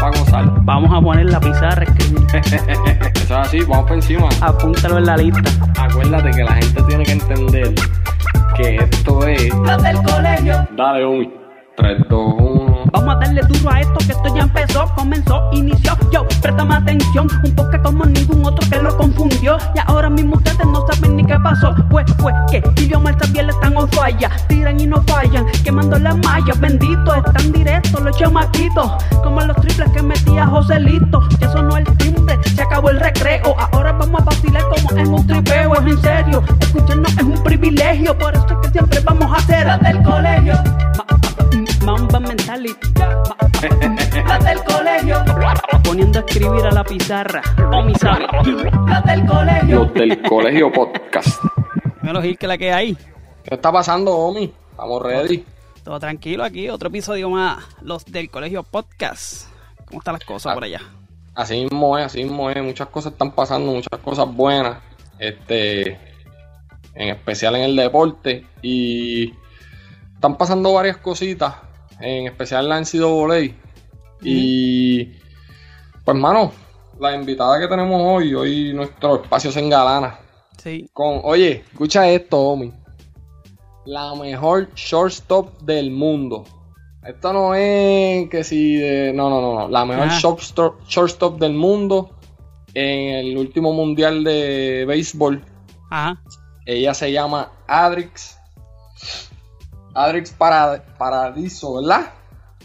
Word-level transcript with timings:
Para 0.00 0.12
pa 0.12 0.18
gozar. 0.18 0.64
Vamos 0.64 0.90
a 0.92 1.00
poner 1.00 1.26
la 1.26 1.40
pizarra. 1.40 1.84
escribir. 1.84 2.26
Eso 3.14 3.22
es 3.22 3.30
así, 3.30 3.60
vamos 3.60 3.86
por 3.86 3.96
encima. 3.96 4.28
Apúntalo 4.40 4.98
en 4.98 5.06
la 5.06 5.16
lista. 5.16 5.50
Acuérdate 5.78 6.30
que 6.30 6.44
la 6.44 6.54
gente 6.54 6.82
tiene 6.82 7.04
que 7.04 7.12
entender 7.12 7.74
que 8.56 8.76
esto 8.76 9.26
es. 9.26 9.54
Los 9.54 9.82
del 9.82 9.96
colegio. 10.02 10.68
Dale, 10.76 11.04
homie. 11.04 11.30
3, 11.76 11.98
2, 12.08 12.34
1. 12.38 12.45
Vamos 12.96 13.14
a 13.14 13.18
darle 13.18 13.42
duro 13.42 13.70
a 13.70 13.80
esto 13.82 13.98
que 13.98 14.12
esto 14.12 14.34
ya 14.34 14.42
empezó, 14.44 14.88
comenzó, 14.96 15.50
inició. 15.52 15.94
Yo, 16.10 16.26
préstame 16.40 16.76
atención, 16.76 17.28
un 17.44 17.54
poco 17.54 17.82
como 17.82 18.06
ningún 18.06 18.42
otro 18.46 18.66
que 18.70 18.82
lo 18.82 18.96
confundió. 18.96 19.58
Y 19.74 19.80
ahora 19.86 20.08
mismo 20.08 20.36
ustedes 20.36 20.66
no 20.66 20.82
saben 20.90 21.16
ni 21.16 21.24
qué 21.26 21.38
pasó. 21.38 21.74
Pues, 21.90 22.06
pues, 22.14 22.34
que 22.50 22.62
idioma 22.80 23.14
también 23.14 23.50
están 23.50 23.76
on 23.76 23.86
falla. 23.90 24.30
Tiran 24.48 24.80
y 24.80 24.86
no 24.86 25.02
fallan, 25.02 25.44
quemando 25.62 25.98
las 25.98 26.16
mallas. 26.16 26.58
Bendito, 26.58 27.14
están 27.14 27.52
directos 27.52 28.00
los 28.00 28.16
chamaquitos. 28.16 28.90
Como 29.22 29.42
los 29.42 29.56
triples 29.58 29.90
que 29.90 30.02
metía 30.02 30.46
Joselito. 30.46 31.28
Ya 31.38 31.52
sonó 31.52 31.76
el 31.76 31.84
timbre, 31.98 32.38
se 32.44 32.62
acabó 32.62 32.88
el 32.88 32.98
recreo. 32.98 33.54
Ahora 33.72 33.92
vamos 33.92 34.22
a 34.22 34.24
vacilar 34.24 34.62
como 34.70 34.98
en 34.98 35.12
un 35.12 35.26
tripeo. 35.26 35.74
Es 35.74 35.80
en 35.86 36.00
serio, 36.00 36.42
escucharnos 36.60 37.12
es 37.12 37.22
un 37.22 37.42
privilegio. 37.44 38.16
Por 38.16 38.34
eso 38.34 38.46
es 38.48 38.56
que 38.66 38.70
siempre 38.70 39.00
vamos 39.00 39.30
a 39.34 39.36
hacer 39.36 39.80
del 39.80 40.02
colegio. 40.02 40.54
Ma- 41.86 41.92
Mamba 41.96 42.18
mentality. 42.20 42.88
Las 44.26 44.44
del 44.44 44.58
colegio. 44.64 45.24
Poniendo 45.84 46.18
a 46.18 46.22
escribir 46.26 46.66
a 46.66 46.72
la 46.72 46.82
pizarra. 46.84 47.42
O 47.72 47.82
mi 47.82 47.94
sabe. 47.94 48.26
Las 48.88 49.04
del 49.04 49.24
colegio. 49.24 49.84
Los 49.84 49.94
del 49.94 50.22
colegio 50.22 50.72
podcast. 50.72 51.40
Dímelo, 52.02 52.22
Gil, 52.22 52.36
que 52.38 52.46
la 52.48 52.58
que 52.58 52.72
hay. 52.72 52.94
¿Qué 53.44 53.54
está 53.54 53.70
pasando, 53.70 54.12
homie? 54.16 54.52
Estamos 54.72 55.00
ready. 55.02 55.44
Todo 55.84 56.00
tranquilo 56.00 56.42
aquí, 56.42 56.68
otro 56.68 56.88
episodio 56.88 57.30
más. 57.30 57.64
Los 57.82 58.04
del 58.04 58.30
colegio 58.30 58.64
podcast. 58.64 59.48
¿Cómo 59.86 60.00
están 60.00 60.14
las 60.14 60.24
cosas 60.24 60.54
por 60.54 60.64
allá? 60.64 60.80
Así 61.36 61.62
mismo 61.62 61.96
es, 61.98 62.06
así 62.06 62.24
mismo 62.24 62.50
es. 62.50 62.60
Muchas 62.64 62.88
cosas 62.88 63.12
están 63.12 63.30
pasando, 63.30 63.70
muchas 63.72 64.00
cosas 64.00 64.26
buenas. 64.34 64.78
Este, 65.20 65.92
en 66.94 67.10
especial 67.10 67.54
en 67.54 67.62
el 67.62 67.76
deporte. 67.76 68.44
Y 68.60 69.32
están 70.14 70.36
pasando 70.36 70.72
varias 70.72 70.96
cositas, 70.96 71.54
en 72.00 72.26
especial 72.26 72.68
la 72.68 72.80
NCAA. 72.80 73.54
Y, 74.22 75.04
pues, 76.04 76.16
mano, 76.16 76.52
la 76.98 77.14
invitada 77.14 77.58
que 77.60 77.68
tenemos 77.68 78.00
hoy, 78.02 78.34
hoy 78.34 78.72
nuestro 78.72 79.22
espacio 79.22 79.50
se 79.52 79.60
engalana. 79.60 80.18
Sí. 80.58 80.88
Con, 80.92 81.20
oye, 81.24 81.64
escucha 81.70 82.08
esto, 82.08 82.38
homie. 82.40 82.72
La 83.84 84.14
mejor 84.14 84.72
shortstop 84.74 85.60
del 85.62 85.90
mundo. 85.90 86.44
Esto 87.06 87.32
no 87.32 87.54
es 87.54 88.28
que 88.28 88.42
si 88.42 88.76
de. 88.76 89.12
No, 89.12 89.30
no, 89.30 89.40
no, 89.40 89.54
no. 89.60 89.68
La 89.68 89.84
mejor 89.84 90.08
Ah. 90.10 90.18
shortstop, 90.20 90.82
shortstop 90.88 91.38
del 91.38 91.52
mundo. 91.54 92.10
En 92.74 93.14
el 93.14 93.38
último 93.38 93.72
mundial 93.72 94.24
de 94.24 94.84
béisbol. 94.88 95.42
Ajá. 95.90 96.20
Ella 96.66 96.94
se 96.94 97.12
llama 97.12 97.52
Adrix. 97.68 98.36
Adrix 99.96 100.30
Para- 100.32 100.82
Paradiso, 100.98 101.80
¿verdad? 101.80 102.10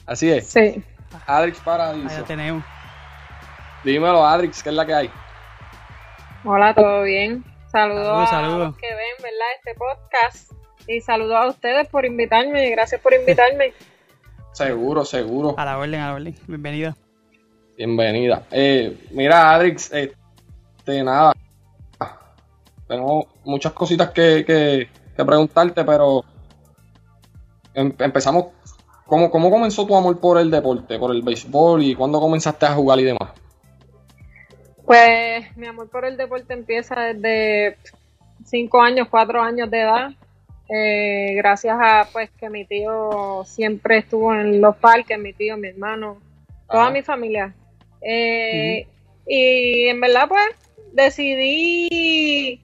Así 0.05 0.29
es. 0.31 0.47
Sí. 0.47 0.83
Adrix 1.25 1.57
Ahí 1.59 1.63
Paradiso. 1.65 2.19
la 2.19 2.25
tenemos. 2.25 2.63
Dímelo, 3.83 4.25
Adrix, 4.25 4.61
¿qué 4.61 4.69
es 4.69 4.75
la 4.75 4.85
que 4.85 4.93
hay? 4.93 5.09
Hola, 6.43 6.73
¿todo 6.73 7.03
bien? 7.03 7.43
Saludos 7.71 8.29
Saludos, 8.29 8.33
a 8.33 8.65
los 8.67 8.77
que 8.77 8.87
ven, 8.87 9.15
¿verdad? 9.21 9.47
Este 9.57 9.75
podcast. 9.75 10.51
Y 10.87 10.99
saludos 11.01 11.35
a 11.37 11.47
ustedes 11.47 11.87
por 11.87 12.05
invitarme. 12.05 12.69
Gracias 12.71 12.99
por 13.01 13.13
invitarme. 13.13 13.73
Seguro, 14.53 15.05
seguro. 15.05 15.55
A 15.57 15.63
la 15.63 15.77
orden, 15.77 16.01
a 16.01 16.07
la 16.09 16.15
orden. 16.15 16.35
Bienvenida. 16.45 16.93
Bienvenida. 17.77 18.43
Eh, 18.51 19.07
mira, 19.11 19.53
Adrix, 19.53 19.89
este, 19.93 21.03
nada. 21.03 21.31
Tengo 22.85 23.27
muchas 23.45 23.71
cositas 23.71 24.09
que, 24.09 24.43
que- 24.45 24.89
que 25.15 25.25
preguntarte, 25.25 25.85
pero 25.85 26.25
empezamos. 27.73 28.47
¿Cómo, 29.05 29.29
¿Cómo 29.29 29.51
comenzó 29.51 29.85
tu 29.85 29.95
amor 29.95 30.19
por 30.19 30.39
el 30.39 30.49
deporte, 30.49 30.97
por 30.97 31.11
el 31.11 31.21
béisbol 31.21 31.83
y 31.83 31.95
cuándo 31.95 32.19
comenzaste 32.21 32.65
a 32.65 32.73
jugar 32.73 32.99
y 32.99 33.03
demás? 33.03 33.29
Pues 34.85 35.55
mi 35.57 35.67
amor 35.67 35.89
por 35.89 36.05
el 36.05 36.17
deporte 36.17 36.53
empieza 36.53 36.99
desde 36.99 37.77
5 38.45 38.81
años, 38.81 39.07
4 39.09 39.41
años 39.41 39.69
de 39.69 39.81
edad. 39.81 40.11
Eh, 40.69 41.33
gracias 41.35 41.77
a 41.81 42.07
pues 42.13 42.29
que 42.31 42.49
mi 42.49 42.63
tío 42.65 43.43
siempre 43.45 43.97
estuvo 43.97 44.33
en 44.33 44.61
los 44.61 44.77
parques, 44.77 45.19
mi 45.19 45.33
tío, 45.33 45.57
mi 45.57 45.67
hermano, 45.67 46.17
toda 46.69 46.83
Ajá. 46.83 46.91
mi 46.91 47.01
familia. 47.01 47.53
Eh, 48.01 48.87
Y 49.27 49.87
en 49.87 49.99
verdad 49.99 50.27
pues 50.29 50.43
decidí 50.93 52.61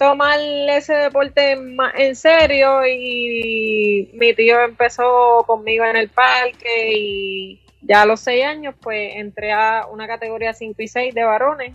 tomar 0.00 0.40
ese 0.40 0.94
deporte 0.94 1.56
más 1.56 1.92
en 1.94 2.16
serio 2.16 2.86
y 2.86 4.10
mi 4.14 4.34
tío 4.34 4.58
empezó 4.62 5.44
conmigo 5.46 5.84
en 5.84 5.94
el 5.94 6.08
parque 6.08 6.96
y 6.96 7.60
ya 7.82 8.00
a 8.00 8.06
los 8.06 8.20
6 8.20 8.44
años 8.46 8.74
pues 8.80 9.12
entré 9.16 9.52
a 9.52 9.86
una 9.92 10.06
categoría 10.06 10.54
5 10.54 10.80
y 10.80 10.88
6 10.88 11.14
de 11.14 11.22
varones 11.22 11.74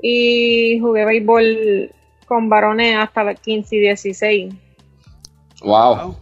y 0.00 0.78
jugué 0.78 1.04
béisbol 1.04 1.90
con 2.24 2.48
varones 2.48 2.98
hasta 2.98 3.24
los 3.24 3.40
15 3.40 3.74
y 3.74 3.80
16. 3.80 4.54
Wow. 5.60 5.96
Wow. 5.96 6.16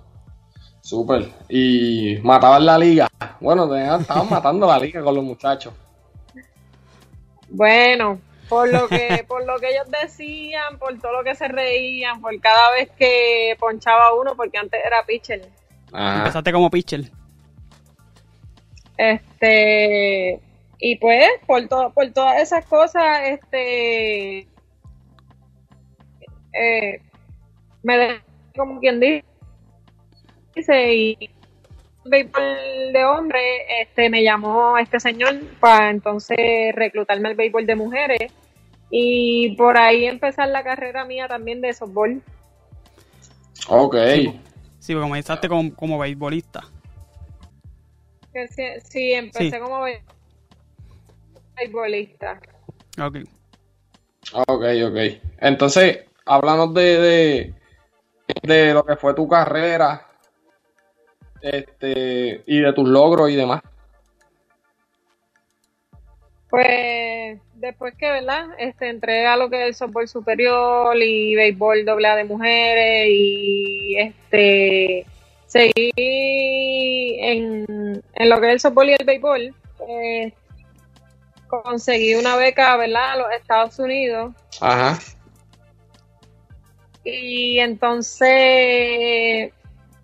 Súper. 0.81 1.29
Y 1.51 2.19
mataban 2.23 2.65
la 2.65 2.79
liga. 2.79 3.07
Bueno, 3.39 3.75
estaban 3.77 4.31
matando 4.31 4.67
la 4.67 4.79
liga 4.79 5.03
con 5.03 5.15
los 5.15 5.25
muchachos. 5.25 5.75
Bueno, 7.51 8.19
por 8.53 8.71
lo 8.71 8.87
que 8.87 9.25
por 9.29 9.47
lo 9.47 9.57
que 9.59 9.71
ellos 9.71 9.91
decían, 10.03 10.79
por 10.79 10.99
todo 11.01 11.13
lo 11.13 11.25
que 11.25 11.35
se 11.35 11.49
reían, 11.49 12.21
por 12.21 12.39
cada 12.39 12.73
vez 12.73 12.91
que 12.99 13.57
ponchaba 13.59 14.15
uno, 14.15 14.37
porque 14.37 14.59
antes 14.59 14.79
era 14.85 15.03
pitcher. 15.07 15.49
Ajá. 15.91 16.19
Empezaste 16.19 16.53
como 16.53 16.69
pitcher. 16.69 17.11
Este 18.99 20.39
y 20.79 20.97
pues 20.97 21.31
por 21.47 21.67
todo 21.67 21.95
por 21.95 22.11
todas 22.13 22.43
esas 22.43 22.67
cosas, 22.67 23.21
este 23.25 24.47
eh, 26.53 27.01
me 27.83 27.97
dejé 27.97 28.21
como 28.55 28.81
quien 28.81 29.01
dice 29.01 29.25
y 30.95 31.17
el 32.05 32.11
béisbol 32.11 32.93
de 32.93 33.05
hombre 33.07 33.81
este 33.81 34.11
me 34.11 34.23
llamó 34.23 34.77
este 34.77 35.01
señor 35.01 35.41
para 35.59 35.89
entonces 35.89 36.37
reclutarme 36.75 37.31
al 37.31 37.35
béisbol 37.35 37.65
de 37.65 37.77
mujeres 37.77 38.33
y 38.95 39.57
por 39.57 39.79
ahí 39.79 40.05
empezar 40.05 40.49
la 40.51 40.63
carrera 40.63 41.07
mía 41.07 41.27
también 41.27 41.63
de 41.63 41.73
softball 41.73 42.23
Ok. 43.69 43.97
Sí, 44.81 44.93
porque 44.93 45.01
comenzaste 45.03 45.49
como, 45.49 45.75
como 45.75 45.99
beisbolista. 45.99 46.61
sí, 48.51 48.65
sí, 48.85 49.13
empecé 49.15 49.51
Sí. 49.51 49.59
como 49.59 49.81
be- 49.83 50.03
beisbolista 51.57 52.39
Ok. 53.01 53.19
Ok, 54.35 54.65
ok. 54.87 54.97
Entonces, 55.39 56.01
háblanos 56.27 56.75
de, 56.75 56.99
de, 56.99 57.55
de 58.43 58.75
lo 58.75 58.85
que 58.85 58.97
fue 58.97 59.15
tu 59.15 59.27
carrera 59.27 60.07
este, 61.41 62.43
y 62.47 62.61
de 62.61 62.73
tus 62.73 62.89
logros 62.89 63.31
y 63.31 63.37
demás. 63.37 63.63
Pues 66.51 67.41
después 67.63 67.95
que, 67.97 68.11
¿verdad? 68.11 68.47
Este, 68.59 68.89
entré 68.89 69.27
a 69.27 69.37
lo 69.37 69.49
que 69.49 69.63
es 69.63 69.69
el 69.69 69.75
softball 69.75 70.09
superior 70.09 70.97
y 71.01 71.35
béisbol 71.37 71.85
doble 71.85 72.09
A 72.09 72.17
de 72.17 72.25
mujeres 72.25 73.07
y 73.09 73.97
este 73.99 75.07
seguí 75.47 75.93
en, 77.21 78.03
en 78.15 78.29
lo 78.29 78.41
que 78.41 78.49
es 78.49 78.53
el 78.55 78.61
softball 78.61 78.91
y 78.91 78.93
el 78.95 79.07
béisbol. 79.07 79.55
eh, 79.89 80.33
conseguí 81.47 82.15
una 82.15 82.37
beca, 82.37 82.77
¿verdad? 82.77 83.13
A 83.13 83.17
los 83.17 83.27
Estados 83.33 83.79
Unidos 83.79 84.33
Ajá. 84.61 84.99
y 87.05 87.59
entonces 87.59 89.53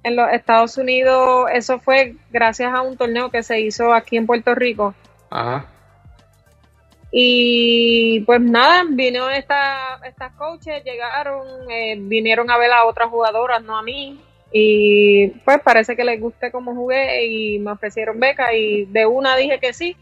en 0.04 0.16
los 0.16 0.30
Estados 0.32 0.76
Unidos 0.76 1.48
eso 1.52 1.80
fue 1.80 2.14
gracias 2.30 2.72
a 2.72 2.82
un 2.82 2.96
torneo 2.96 3.30
que 3.30 3.42
se 3.42 3.60
hizo 3.60 3.92
aquí 3.92 4.16
en 4.16 4.26
Puerto 4.26 4.54
Rico. 4.54 4.94
Ajá. 5.30 5.66
Y 7.10 8.20
pues 8.20 8.40
nada, 8.40 8.84
vino 8.88 9.30
esta, 9.30 10.00
estas 10.04 10.32
coaches, 10.34 10.84
llegaron, 10.84 11.70
eh, 11.70 11.96
vinieron 11.98 12.50
a 12.50 12.58
ver 12.58 12.70
a 12.72 12.84
otras 12.84 13.08
jugadoras, 13.08 13.62
no 13.62 13.76
a 13.76 13.82
mí. 13.82 14.20
Y 14.52 15.28
pues 15.44 15.60
parece 15.60 15.96
que 15.96 16.04
les 16.04 16.20
gusté 16.20 16.50
cómo 16.50 16.74
jugué 16.74 17.26
y 17.26 17.58
me 17.58 17.72
ofrecieron 17.72 18.18
beca 18.20 18.54
y 18.54 18.84
de 18.86 19.06
una 19.06 19.36
dije 19.36 19.58
que 19.58 19.72
sí. 19.72 19.96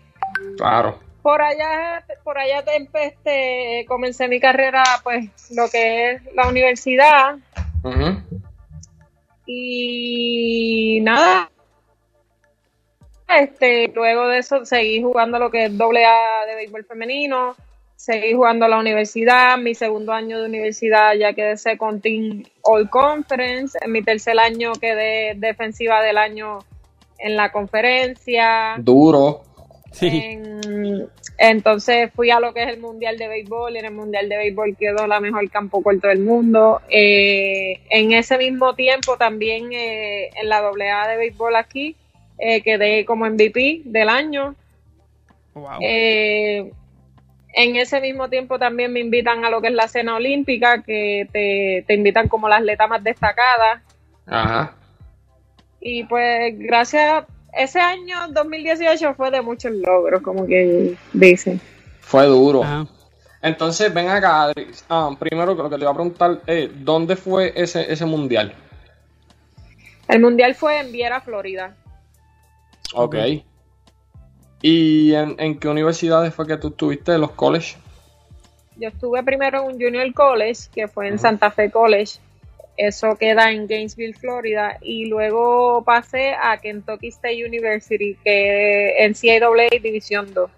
Claro. 0.57 0.99
Por 1.23 1.43
allá, 1.43 2.05
por 2.23 2.39
allá 2.39 2.65
este, 2.95 3.85
comencé 3.89 4.29
mi 4.29 4.39
carrera, 4.39 4.85
pues 5.03 5.31
lo 5.51 5.69
que 5.69 6.13
es 6.13 6.23
la 6.35 6.49
universidad. 6.49 7.37
Y 9.47 11.01
nada, 11.03 11.51
este, 13.29 13.89
luego 13.89 14.29
de 14.29 14.39
eso 14.39 14.65
seguí 14.65 15.03
jugando 15.03 15.39
lo 15.39 15.51
que 15.51 15.67
es 15.67 15.77
doble 15.77 16.05
A 16.05 16.47
de 16.47 16.55
béisbol 16.55 16.85
femenino, 16.85 17.57
seguí 17.97 18.35
jugando 18.35 18.67
a 18.67 18.69
la 18.69 18.79
universidad, 18.79 19.59
mi 19.59 19.75
segundo 19.75 20.13
año 20.13 20.39
de 20.41 20.47
universidad 20.47 21.15
ya 21.15 21.33
quedé 21.33 21.57
second 21.57 22.03
team 22.03 22.45
All 22.63 22.89
Conference, 22.91 23.79
en 23.83 23.93
mi 23.93 24.03
tercer 24.03 24.39
año 24.39 24.73
quedé 24.75 25.35
defensiva 25.37 26.03
del 26.03 26.19
año 26.19 26.59
en 27.19 27.37
la 27.37 27.51
conferencia. 27.51 28.77
Duro. 28.79 29.43
Sí. 29.93 30.09
En- 30.09 31.09
entonces 31.39 32.11
fui 32.15 32.31
a 32.31 32.41
lo 32.41 32.55
que 32.55 32.63
es 32.63 32.69
el 32.69 32.81
Mundial 32.81 33.19
de 33.19 33.29
Béisbol 33.29 33.75
y 33.75 33.79
en 33.79 33.85
el 33.87 33.93
Mundial 33.93 34.29
de 34.29 34.39
Béisbol 34.39 34.77
quedó 34.77 35.07
la 35.07 35.21
mejor 35.21 35.51
campo 35.51 35.83
corto 35.83 36.09
del 36.09 36.21
mundo. 36.21 36.81
Eh, 36.89 37.81
en 37.91 38.13
ese 38.13 38.39
mismo 38.39 38.75
tiempo 38.75 39.17
también 39.17 39.73
eh, 39.73 40.31
en 40.41 40.49
la 40.49 40.59
AA 40.59 41.09
de 41.09 41.17
Béisbol 41.17 41.57
aquí 41.57 41.95
eh, 42.39 42.63
quedé 42.63 43.05
como 43.05 43.27
MVP 43.27 43.83
del 43.85 44.09
año. 44.09 44.55
Wow. 45.55 45.79
Eh, 45.81 46.71
en 47.55 47.77
ese 47.77 48.01
mismo 48.01 48.29
tiempo 48.29 48.59
también 48.59 48.93
me 48.93 49.01
invitan 49.01 49.45
a 49.45 49.51
lo 49.51 49.63
que 49.63 49.69
es 49.69 49.75
la 49.75 49.89
cena 49.89 50.17
olímpica, 50.17 50.83
que 50.83 51.27
te, 51.33 51.85
te 51.87 51.95
invitan 51.95 52.29
como 52.29 52.49
la 52.49 52.57
atleta 52.57 52.87
más 52.87 53.03
destacada. 53.03 53.83
Ajá. 54.27 54.75
Y 55.81 56.05
pues 56.05 56.55
gracias, 56.59 57.25
ese 57.53 57.81
año 57.81 58.17
2018 58.31 59.15
fue 59.15 59.31
de 59.31 59.41
muchos 59.41 59.73
logros, 59.73 60.21
como 60.23 60.47
que 60.47 60.97
dicen. 61.13 61.61
Fue 62.01 62.27
duro. 62.27 62.63
Ajá. 62.63 62.87
Entonces, 63.41 63.95
ven 63.95 64.09
acá, 64.09 64.43
Adri. 64.43 64.67
Ah, 64.89 65.11
primero 65.19 65.55
lo 65.55 65.71
que 65.71 65.77
te 65.77 65.83
iba 65.83 65.91
a 65.91 65.95
preguntar 65.95 66.41
es, 66.47 66.69
¿dónde 66.85 67.17
fue 67.17 67.53
ese, 67.55 67.91
ese 67.91 68.05
mundial? 68.05 68.53
El 70.09 70.21
mundial 70.21 70.55
fue 70.55 70.81
en 70.81 70.93
Viera, 70.93 71.21
Florida. 71.21 71.75
Ok. 72.95 73.17
¿Y 74.63 75.15
en, 75.15 75.37
en 75.39 75.59
qué 75.59 75.69
universidades 75.69 76.35
fue 76.35 76.47
que 76.47 76.57
tú 76.57 76.69
estuviste, 76.69 77.19
los 77.19 77.33
college? 77.33 77.77
Yo 78.77 78.89
estuve 78.89 79.23
primero 79.23 79.63
en 79.63 79.75
un 79.75 79.81
junior 79.81 80.13
college, 80.13 80.69
que 80.75 80.89
fue 80.89 81.09
en. 81.09 81.19
Santa 81.19 81.51
Fe 81.51 81.71
College. 81.71 82.19
Eso 82.77 83.17
queda 83.17 83.51
en 83.53 83.67
Gainesville, 83.67 84.15
Florida. 84.15 84.77
Y 84.83 85.07
luego 85.07 85.83
pasé 85.85 86.35
a 86.35 86.59
Kentucky 86.59 87.09
State 87.09 87.47
University, 87.47 88.17
que 88.23 88.97
en 88.99 89.15
CAA 89.15 89.81
División 89.83 90.33
2. 90.35 90.51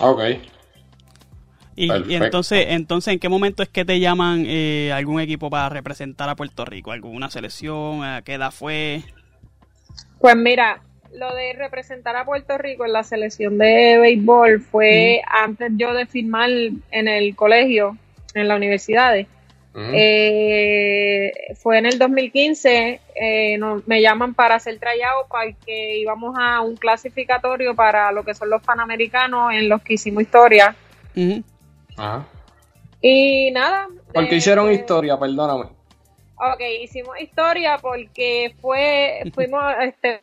Ok. 0.00 0.20
Y, 1.76 1.92
y 2.12 2.14
entonces, 2.16 2.66
entonces, 2.70 3.14
¿en 3.14 3.20
qué 3.20 3.28
momento 3.28 3.62
es 3.62 3.68
que 3.68 3.84
te 3.84 4.00
llaman 4.00 4.44
eh, 4.46 4.90
algún 4.92 5.20
equipo 5.20 5.48
para 5.48 5.68
representar 5.68 6.28
a 6.28 6.34
Puerto 6.34 6.64
Rico? 6.64 6.90
¿Alguna 6.90 7.30
selección? 7.30 8.04
¿A 8.04 8.22
qué 8.22 8.34
edad 8.34 8.50
fue? 8.50 9.02
Pues 10.18 10.36
mira, 10.36 10.82
lo 11.14 11.34
de 11.34 11.52
representar 11.54 12.16
a 12.16 12.24
Puerto 12.24 12.58
Rico 12.58 12.84
en 12.84 12.92
la 12.92 13.02
selección 13.02 13.58
de 13.58 13.98
béisbol 13.98 14.60
fue 14.60 15.22
antes 15.26 15.72
yo 15.76 15.94
de 15.94 16.06
firmar 16.06 16.50
en 16.50 17.08
el 17.08 17.34
colegio, 17.34 17.96
en 18.34 18.48
las 18.48 18.56
universidades. 18.56 19.26
Eh, 19.80 21.30
fue 21.54 21.78
en 21.78 21.86
el 21.86 22.00
2015, 22.00 23.00
eh, 23.14 23.60
me 23.86 24.02
llaman 24.02 24.34
para 24.34 24.56
hacer 24.56 24.76
tryout 24.80 25.28
porque 25.28 25.98
íbamos 25.98 26.34
a 26.36 26.62
un 26.62 26.76
clasificatorio 26.76 27.76
para 27.76 28.10
lo 28.10 28.24
que 28.24 28.34
son 28.34 28.50
los 28.50 28.60
panamericanos 28.60 29.52
en 29.52 29.68
los 29.68 29.80
que 29.82 29.94
hicimos 29.94 30.24
historia. 30.24 30.74
Ajá. 31.96 32.26
Y 33.00 33.50
nada. 33.52 33.86
Porque 34.12 34.34
eh, 34.34 34.38
hicieron 34.38 34.66
pues, 34.66 34.80
historia, 34.80 35.16
perdóname. 35.16 35.66
Ok, 36.36 36.60
hicimos 36.82 37.20
historia 37.20 37.78
porque 37.78 38.54
fue, 38.60 39.22
fuimos 39.34 39.62
este, 39.82 40.22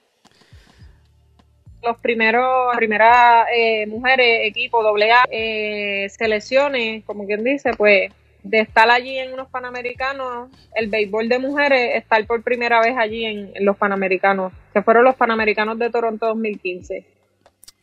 los 1.85 1.97
primeros, 1.97 2.75
primeras 2.75 3.47
eh, 3.53 3.85
mujeres, 3.87 4.41
equipo 4.43 4.83
doble 4.83 5.11
A, 5.11 5.25
eh, 5.29 6.07
selecciones, 6.09 7.03
como 7.05 7.25
quien 7.25 7.43
dice, 7.43 7.71
pues 7.77 8.11
de 8.43 8.59
estar 8.59 8.89
allí 8.89 9.17
en 9.17 9.33
unos 9.33 9.47
panamericanos, 9.49 10.49
el 10.75 10.87
béisbol 10.87 11.29
de 11.29 11.39
mujeres, 11.39 11.95
estar 11.95 12.23
por 12.27 12.43
primera 12.43 12.79
vez 12.79 12.95
allí 12.97 13.25
en, 13.25 13.51
en 13.55 13.65
los 13.65 13.75
panamericanos, 13.77 14.53
que 14.73 14.81
fueron 14.83 15.03
los 15.03 15.15
panamericanos 15.15 15.79
de 15.79 15.89
Toronto 15.89 16.27
2015. 16.27 17.05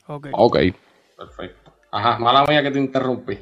Ok. 0.06 0.28
Ok. 0.32 0.58
Perfecto. 1.16 1.72
Ajá, 1.90 2.18
mala 2.18 2.44
mía 2.46 2.62
que 2.62 2.70
te 2.70 2.78
interrumpí. 2.78 3.38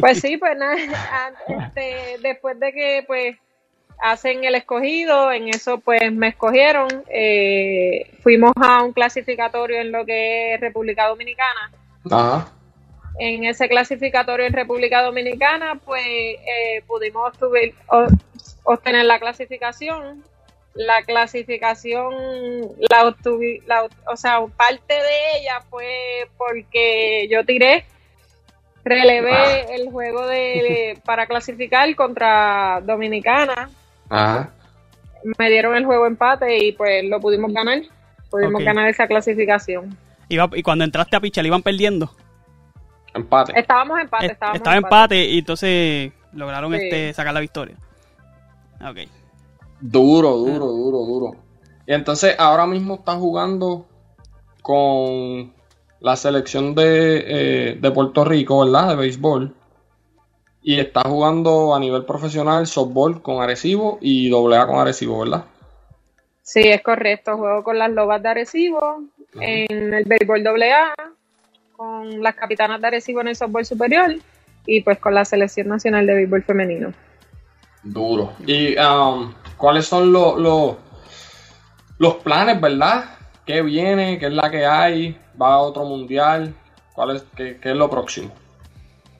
Pues 0.00 0.20
sí, 0.20 0.36
pues 0.36 0.56
nada, 0.56 0.76
este, 1.48 2.18
después 2.22 2.58
de 2.58 2.72
que 2.72 3.04
pues 3.06 3.36
hacen 4.02 4.44
el 4.44 4.54
escogido, 4.54 5.30
en 5.32 5.48
eso 5.48 5.78
pues 5.78 6.12
me 6.12 6.28
escogieron, 6.28 6.88
eh, 7.08 8.10
fuimos 8.22 8.52
a 8.60 8.82
un 8.82 8.92
clasificatorio 8.92 9.80
en 9.80 9.92
lo 9.92 10.04
que 10.04 10.54
es 10.54 10.60
República 10.60 11.06
Dominicana. 11.08 11.70
Ajá. 12.10 12.48
En 13.18 13.44
ese 13.44 13.68
clasificatorio 13.68 14.46
en 14.46 14.52
República 14.52 15.02
Dominicana 15.02 15.78
pues 15.84 16.04
eh, 16.06 16.82
pudimos 16.86 17.32
subir- 17.38 17.74
o- 17.88 18.06
obtener 18.64 19.04
la 19.04 19.18
clasificación. 19.18 20.24
La 20.72 21.02
clasificación, 21.02 22.14
la 22.90 23.04
obtuvi- 23.04 23.60
la 23.66 23.88
o 24.06 24.16
sea, 24.16 24.38
parte 24.56 24.94
de 24.94 25.38
ella 25.40 25.60
fue 25.68 26.28
porque 26.38 27.26
yo 27.28 27.44
tiré 27.44 27.84
relevé 28.84 29.74
el 29.74 29.90
juego 29.90 30.26
de 30.26 30.96
para 31.04 31.26
clasificar 31.26 31.94
contra 31.96 32.80
Dominicana. 32.82 33.68
Ajá. 34.10 34.50
Me 35.38 35.48
dieron 35.50 35.76
el 35.76 35.84
juego 35.86 36.06
empate 36.06 36.58
y 36.66 36.72
pues 36.72 37.04
lo 37.04 37.20
pudimos 37.20 37.52
ganar. 37.52 37.80
Pudimos 38.30 38.62
ganar 38.62 38.88
esa 38.88 39.06
clasificación. 39.06 39.96
Iba- 40.28 40.50
y 40.54 40.62
cuando 40.62 40.84
entraste 40.84 41.16
a 41.16 41.20
pichar, 41.20 41.44
iban 41.46 41.62
perdiendo. 41.62 42.10
Empate. 43.14 43.58
Estábamos 43.58 43.98
empate, 44.00 44.26
estábamos 44.26 44.58
Estaba 44.58 44.76
empate 44.76 45.24
y 45.24 45.38
entonces 45.38 46.12
lograron 46.32 46.72
Sí. 46.72 46.78
este 46.82 47.12
sacar 47.12 47.34
la 47.34 47.40
victoria. 47.40 47.76
Ok. 48.80 48.98
Duro, 49.80 50.36
duro, 50.36 50.66
duro, 50.66 50.98
duro. 50.98 51.36
Y 51.86 51.92
entonces 51.92 52.36
ahora 52.38 52.66
mismo 52.66 52.94
estás 52.96 53.16
jugando 53.16 53.86
con 54.62 55.52
la 56.00 56.16
selección 56.16 56.74
de, 56.74 57.24
eh, 57.26 57.78
de 57.80 57.90
Puerto 57.90 58.24
Rico, 58.24 58.64
¿verdad? 58.64 58.90
De 58.90 58.94
béisbol. 58.96 59.54
Y 60.62 60.78
estás 60.78 61.04
jugando 61.04 61.74
a 61.74 61.80
nivel 61.80 62.04
profesional 62.04 62.66
softball 62.66 63.22
con 63.22 63.42
Arecibo 63.42 63.98
y 64.00 64.28
doble 64.28 64.56
A 64.56 64.66
con 64.66 64.78
Arecibo, 64.78 65.20
¿verdad? 65.20 65.44
Sí, 66.42 66.60
es 66.68 66.82
correcto. 66.82 67.36
Juego 67.36 67.62
con 67.64 67.78
las 67.78 67.90
Lobas 67.90 68.22
de 68.22 68.28
Arecibo 68.28 69.04
en 69.40 69.94
el 69.94 70.04
béisbol 70.04 70.46
AA, 70.46 70.94
con 71.76 72.22
las 72.22 72.34
Capitanas 72.34 72.80
de 72.80 72.88
Arecibo 72.88 73.20
en 73.20 73.28
el 73.28 73.36
softball 73.36 73.64
superior 73.64 74.16
y 74.66 74.82
pues 74.82 74.98
con 74.98 75.14
la 75.14 75.24
selección 75.24 75.68
nacional 75.68 76.06
de 76.06 76.14
béisbol 76.14 76.42
femenino. 76.42 76.92
Duro. 77.82 78.32
¿Y 78.46 78.76
um, 78.78 79.32
cuáles 79.56 79.86
son 79.86 80.12
los, 80.12 80.38
los, 80.38 80.76
los 81.98 82.14
planes, 82.16 82.60
verdad? 82.60 83.16
¿Qué 83.46 83.62
viene? 83.62 84.18
¿Qué 84.18 84.26
es 84.26 84.32
la 84.32 84.50
que 84.50 84.66
hay? 84.66 85.16
¿Va 85.40 85.54
a 85.54 85.58
otro 85.58 85.84
mundial? 85.84 86.54
¿Cuál 86.92 87.16
es, 87.16 87.24
qué, 87.34 87.58
qué 87.62 87.70
es 87.70 87.76
lo 87.76 87.88
próximo? 87.88 88.32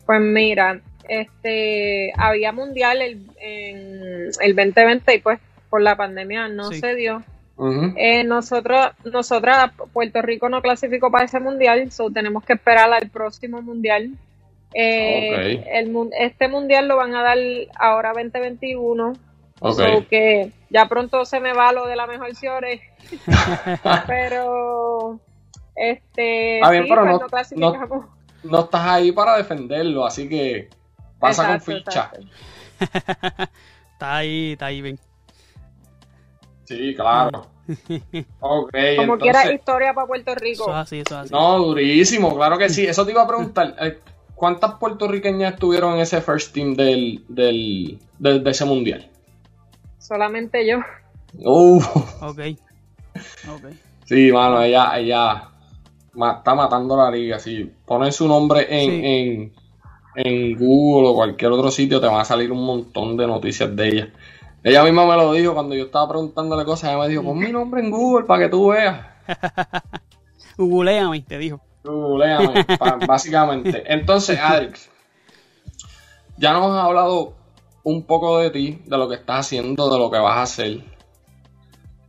Pues 0.04 0.20
mira, 0.20 0.80
este 1.11 2.12
había 2.17 2.52
mundial 2.52 3.02
el, 3.02 3.26
en 3.40 4.31
el 4.40 4.57
2020 4.57 5.14
y 5.14 5.19
pues 5.19 5.40
por 5.69 5.83
la 5.83 5.97
pandemia 5.97 6.49
no 6.49 6.71
Sí. 6.71 6.79
se 6.81 6.95
dio. 6.95 7.23
Ujú. 7.57 7.93
Eh, 7.97 8.25
nosotros, 8.25 8.88
nosotras, 9.05 9.73
Puerto 9.93 10.23
Rico 10.23 10.49
no 10.49 10.62
clasificó 10.62 11.11
para 11.11 11.25
ese 11.26 11.40
mundial, 11.40 11.90
so 11.93 12.11
tenemos 12.11 12.45
que 12.45 12.55
esperar 12.55 12.93
al 12.93 13.11
próximo 13.11 13.61
mundial. 13.61 14.11
Eh, 14.73 15.59
Ok. 15.59 15.67
el, 15.73 16.11
este 16.19 16.49
mundial 16.49 16.87
lo 16.88 16.97
van 16.97 17.14
a 17.14 17.23
dar 17.23 17.37
ahora 17.76 18.12
2021, 18.14 19.12
Ok. 19.61 19.73
so 19.76 20.09
que 20.09 20.52
ya 20.71 20.87
pronto 20.88 21.25
se 21.25 21.40
me 21.40 21.52
va 21.52 21.73
lo 21.73 21.87
de 21.87 21.97
la 21.97 22.07
mejor 22.07 22.35
Ciore, 22.37 22.81
pero 24.07 25.19
este 25.76 26.57
Está 26.59 26.71
bien, 26.71 26.85
sí, 26.85 26.88
pero 26.88 27.02
pues 27.02 27.12
no- 27.14 27.19
no 27.21 27.26
clasificamos. 27.29 28.07
no 28.45 28.61
estás 28.61 28.87
ahí 28.87 29.12
para 29.12 29.37
defenderlo, 29.37 30.07
así 30.07 30.29
que 30.29 30.69
pasa 31.21 31.55
Exacto, 31.55 31.73
con 31.73 31.75
ficha. 31.85 32.11
Está 33.93 34.17
ahí, 34.17 34.53
está 34.53 34.67
ahí 34.67 34.81
bien. 34.81 34.99
Sí, 36.65 36.95
claro. 36.95 37.47
Ok, 38.41 38.71
Como 38.71 39.15
entonces- 39.15 39.19
quiera, 39.21 39.53
historia 39.53 39.93
para 39.93 40.07
Puerto 40.07 40.35
Rico. 40.37 40.62
Eso 40.65 40.71
es 40.71 40.77
así, 40.77 40.99
eso 41.00 41.15
es 41.17 41.21
así. 41.25 41.33
No, 41.35 41.59
durísimo, 41.59 42.35
claro 42.35 42.57
que 42.59 42.69
sí. 42.69 42.87
Eso 42.87 43.05
te 43.05 43.12
iba 43.12 43.23
a 43.23 43.27
preguntar. 43.29 43.77
eh, 43.81 43.99
¿Cuántas 44.35 44.75
puertorriqueñas 44.77 45.53
estuvieron 45.55 45.95
en 45.95 46.00
ese 46.00 46.23
first 46.23 46.55
team 46.55 46.75
del, 46.75 47.23
del, 47.29 47.99
del- 48.19 48.43
de 48.43 48.50
ese 48.50 48.65
mundial? 48.65 49.11
Solamente 49.99 50.67
yo. 50.67 50.79
Uh, 51.35 51.83
Ok. 52.23 52.41
Ok. 53.53 53.65
sí, 54.07 54.33
mano, 54.33 54.62
ella, 54.62 54.99
ella 54.99 55.49
está 56.39 56.55
matando 56.55 56.97
la 56.97 57.11
liga. 57.11 57.39
Si 57.39 57.65
pones 57.85 58.17
su 58.17 58.27
nombre 58.27 58.67
en, 58.71 58.91
Sí. 58.91 59.00
en, 59.05 59.53
en 60.14 60.59
Google 60.59 61.09
o 61.09 61.14
cualquier 61.14 61.52
otro 61.52 61.71
sitio, 61.71 62.00
te 62.00 62.07
van 62.07 62.21
a 62.21 62.25
salir 62.25 62.50
un 62.52 62.64
montón 62.64 63.17
de 63.17 63.26
noticias 63.26 63.75
de 63.75 63.88
ella. 63.88 64.09
Ella 64.62 64.85
misma 64.85 65.07
me 65.07 65.17
lo 65.17 65.33
dijo 65.33 65.55
cuando 65.55 65.75
yo 65.75 65.85
estaba 65.85 66.09
preguntándole 66.09 66.64
cosas. 66.64 66.90
Ella 66.90 66.99
me 66.99 67.09
dijo: 67.09 67.23
Pon 67.23 67.38
mi 67.38 67.50
nombre 67.50 67.81
en 67.81 67.90
Google 67.90 68.26
para 68.26 68.45
que 68.45 68.49
tú 68.50 68.69
veas. 68.69 69.07
Googleame, 70.59 71.23
te 71.23 71.38
dijo. 71.38 71.61
Googleame, 71.85 72.67
básicamente. 73.07 73.83
Entonces, 73.87 74.38
Adrix, 74.38 74.90
ya 76.37 76.52
nos 76.52 76.76
has 76.76 76.85
hablado 76.85 77.35
un 77.83 78.02
poco 78.02 78.38
de 78.38 78.50
ti, 78.50 78.83
de 78.85 78.99
lo 78.99 79.09
que 79.09 79.14
estás 79.14 79.47
haciendo, 79.47 79.90
de 79.90 79.99
lo 79.99 80.11
que 80.11 80.19
vas 80.19 80.37
a 80.37 80.43
hacer. 80.43 80.81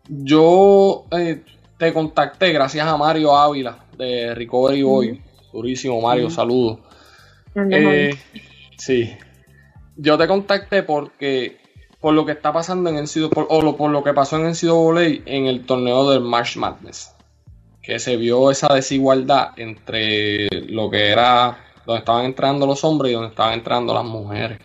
Yo 0.10 1.06
eh, 1.12 1.44
te 1.78 1.94
contacté 1.94 2.52
gracias 2.52 2.86
a 2.86 2.98
Mario 2.98 3.36
Ávila 3.36 3.86
de 3.98 4.36
Recovery 4.36 4.84
Boy. 4.84 5.22
Durísimo, 5.54 6.02
Mario, 6.02 6.30
saludos. 6.30 6.80
El. 7.56 7.74
Eh, 7.74 8.18
sí. 8.78 9.16
Yo 9.98 10.18
te 10.18 10.28
contacté 10.28 10.84
porque 10.84 11.58
por 12.00 12.14
lo 12.14 12.26
que 12.26 12.32
está 12.32 12.52
pasando 12.52 12.90
en 12.90 12.96
NCAA, 12.96 13.30
por, 13.30 13.48
o 13.50 13.62
lo, 13.62 13.78
por 13.78 13.92
lo 13.92 14.04
que 14.04 14.14
pasó 14.14 14.38
en 14.38 14.52
NCAA 14.52 15.22
en 15.26 15.46
el 15.46 15.66
torneo 15.66 16.10
del 16.10 16.22
March 16.22 16.58
Madness. 16.58 17.16
Que 17.82 18.00
se 18.00 18.18
vio 18.18 18.52
esa 18.52 18.74
desigualdad 18.74 19.50
entre 19.58 20.48
lo 20.68 20.90
que 20.90 21.10
era 21.10 21.58
donde 21.86 22.00
estaban 22.00 22.26
entrando 22.26 22.66
los 22.66 22.84
hombres 22.84 23.12
y 23.12 23.14
donde 23.14 23.30
estaban 23.30 23.54
entrando 23.54 23.94
las 23.94 24.06
mujeres. 24.06 24.60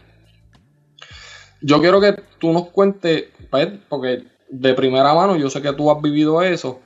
Yo 1.61 1.81
quiero 1.81 2.01
que 2.01 2.15
tú 2.39 2.53
nos 2.53 2.69
cuentes, 2.69 3.27
pues, 3.51 3.69
porque 3.89 4.25
de 4.49 4.75
primera 4.75 5.15
mano 5.15 5.37
yo 5.37 5.51
sé 5.51 5.63
que 5.63 5.73
tú 5.73 5.91
has 5.91 6.01
vivido 6.01 6.43
eso. 6.43 6.81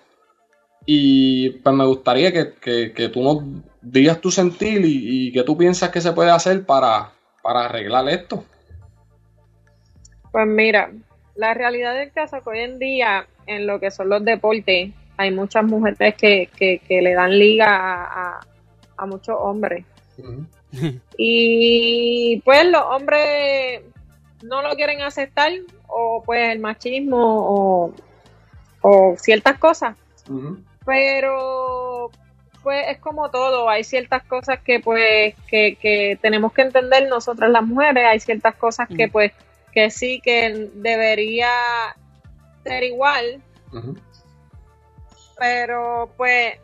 Y 0.86 1.50
pues 1.50 1.74
me 1.76 1.84
gustaría 1.84 2.32
que, 2.32 2.54
que- 2.54 2.92
que 2.92 3.08
tú 3.08 3.22
nos 3.22 3.42
digas 3.82 4.20
tu 4.20 4.30
sentir 4.30 4.84
y, 4.84 5.28
y 5.28 5.32
qué 5.32 5.42
tú 5.42 5.56
piensas 5.56 5.90
que 5.90 6.00
se 6.00 6.12
puede 6.12 6.30
hacer 6.30 6.64
para, 6.64 7.12
para 7.42 7.66
arreglar 7.66 8.08
esto. 8.08 8.44
Pues 10.32 10.46
mira, 10.46 10.90
la 11.34 11.54
realidad 11.54 11.94
del 11.94 12.12
caso 12.12 12.36
es 12.36 12.42
que 12.44 12.50
hoy 12.50 12.58
en 12.60 12.78
día, 12.78 13.26
en 13.46 13.66
lo 13.66 13.78
que 13.80 13.90
son 13.90 14.08
los 14.08 14.24
deportes, 14.24 14.90
hay 15.16 15.30
muchas 15.32 15.64
mujeres 15.64 16.14
que, 16.16 16.48
que, 16.56 16.80
que 16.86 17.02
le 17.02 17.14
dan 17.14 17.38
liga 17.38 17.66
a, 17.76 18.04
a- 18.38 18.40
a 18.96 19.06
muchos 19.06 19.36
hombres. 19.38 19.84
Y 21.16 22.40
pues 22.44 22.64
los 22.70 22.82
hombres 22.82 23.82
no 24.42 24.62
lo 24.62 24.74
quieren 24.76 25.02
aceptar, 25.02 25.52
o 25.88 26.22
pues 26.24 26.52
el 26.52 26.60
machismo, 26.60 27.18
o, 27.18 27.94
o 28.82 29.14
ciertas 29.18 29.58
cosas. 29.58 29.96
Pero 30.90 32.10
pues 32.62 32.84
es 32.88 32.98
como 32.98 33.30
todo, 33.30 33.68
hay 33.70 33.84
ciertas 33.84 34.22
cosas 34.24 34.58
que 34.60 34.80
pues 34.80 35.34
que, 35.48 35.76
que 35.80 36.18
tenemos 36.20 36.52
que 36.52 36.62
entender 36.62 37.08
nosotras 37.08 37.48
las 37.50 37.62
mujeres, 37.64 38.04
hay 38.04 38.20
ciertas 38.20 38.54
cosas 38.56 38.86
que 38.88 39.08
pues 39.08 39.32
que 39.72 39.90
sí 39.90 40.20
que 40.22 40.68
debería 40.74 41.48
ser 42.64 42.82
igual, 42.82 43.40
pero 45.38 46.10
pues 46.16 46.54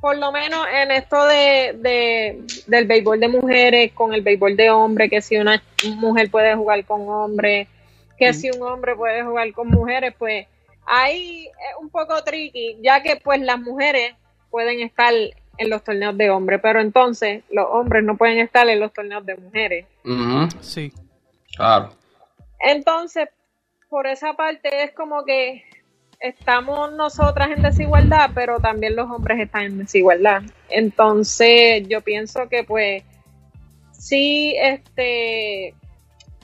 por 0.00 0.16
lo 0.18 0.32
menos 0.32 0.66
en 0.74 0.90
esto 0.90 1.24
de, 1.26 1.76
de- 1.78 2.42
del 2.66 2.86
béisbol 2.86 3.20
de 3.20 3.28
mujeres 3.28 3.92
con 3.92 4.12
el 4.12 4.22
béisbol 4.22 4.56
de 4.56 4.70
hombres, 4.70 5.08
que 5.08 5.22
si 5.22 5.36
una 5.36 5.62
mujer 5.96 6.28
puede 6.30 6.54
jugar 6.56 6.84
con 6.84 7.08
hombres, 7.08 7.68
que 8.18 8.32
si 8.34 8.50
un 8.50 8.62
hombre 8.62 8.96
puede 8.96 9.22
jugar 9.22 9.52
con 9.52 9.68
mujeres, 9.68 10.12
pues 10.18 10.46
ahí 10.86 11.46
es 11.46 11.76
un 11.80 11.90
poco 11.90 12.22
tricky, 12.24 12.78
ya 12.82 13.02
que 13.02 13.16
pues 13.16 13.40
las 13.40 13.60
mujeres 13.60 14.14
pueden 14.50 14.80
estar 14.80 15.12
en 15.58 15.70
los 15.70 15.84
torneos 15.84 16.16
de 16.16 16.30
hombres, 16.30 16.60
pero 16.62 16.80
entonces 16.80 17.44
los 17.50 17.66
hombres 17.70 18.04
no 18.04 18.16
pueden 18.16 18.38
estar 18.38 18.68
en 18.68 18.80
los 18.80 18.92
torneos 18.92 19.24
de 19.24 19.36
mujeres. 19.36 19.86
Ujú. 20.04 20.48
Sí. 20.60 20.92
Claro. 21.54 21.92
Entonces, 22.60 23.28
por 23.88 24.06
esa 24.06 24.34
parte 24.34 24.84
es 24.84 24.92
como 24.92 25.24
que 25.24 25.64
estamos 26.20 26.92
nosotras 26.92 27.50
en 27.50 27.62
desigualdad, 27.62 28.30
pero 28.34 28.58
también 28.60 28.96
los 28.96 29.10
hombres 29.10 29.40
están 29.40 29.64
en 29.64 29.78
desigualdad. 29.78 30.42
Entonces, 30.68 31.86
yo 31.88 32.00
pienso 32.00 32.48
que 32.48 32.64
pues 32.64 33.02
sí, 33.90 34.54
este, 34.58 35.74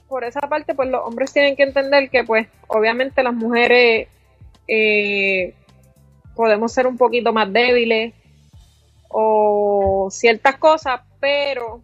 por 0.09 0.25
esa 0.25 0.41
parte, 0.41 0.75
pues 0.75 0.89
los 0.89 1.03
hombres 1.05 1.33
tienen 1.33 1.57
que 1.57 1.63
entender 1.63 2.11
que 2.11 2.25
pues 2.25 2.49
obviamente 2.67 3.23
las 3.23 3.35
mujeres 3.35 4.09
eh, 4.69 5.55
podemos 6.35 6.73
ser 6.73 6.87
un 6.87 6.97
poquito 6.97 7.33
más 7.33 7.53
débiles 7.53 8.15
o 9.09 10.09
ciertas 10.11 10.57
cosas, 10.59 11.01
pero 11.19 11.81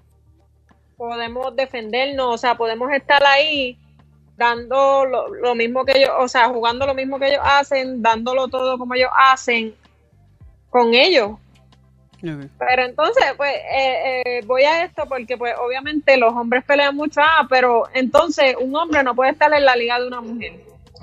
podemos 0.96 1.56
defendernos, 1.56 2.34
o 2.34 2.38
sea, 2.38 2.56
podemos 2.56 2.92
estar 2.92 3.24
ahí 3.26 3.78
dando 4.36 5.04
lo, 5.04 5.28
lo 5.34 5.54
mismo 5.54 5.84
que 5.84 5.98
ellos, 5.98 6.10
o 6.18 6.28
sea, 6.28 6.48
jugando 6.48 6.86
lo 6.86 6.94
mismo 6.94 7.18
que 7.18 7.28
ellos 7.28 7.42
hacen, 7.42 8.02
dándolo 8.02 8.48
todo 8.48 8.78
como 8.78 8.94
ellos 8.94 9.10
hacen 9.16 9.74
con 10.70 10.94
ellos. 10.94 11.32
Pero 12.58 12.84
entonces, 12.84 13.24
pues, 13.36 13.52
eh, 13.52 14.22
eh, 14.24 14.40
voy 14.46 14.62
a 14.62 14.84
esto 14.84 15.04
porque, 15.06 15.36
pues, 15.36 15.54
obviamente 15.60 16.16
los 16.16 16.32
hombres 16.32 16.64
pelean 16.64 16.96
mucho, 16.96 17.20
ah, 17.22 17.46
pero 17.50 17.84
entonces 17.92 18.56
un 18.58 18.74
hombre 18.74 19.02
no 19.02 19.14
puede 19.14 19.32
estar 19.32 19.52
en 19.52 19.64
la 19.64 19.76
liga 19.76 20.00
de 20.00 20.06
una 20.06 20.20
mujer. 20.22 20.54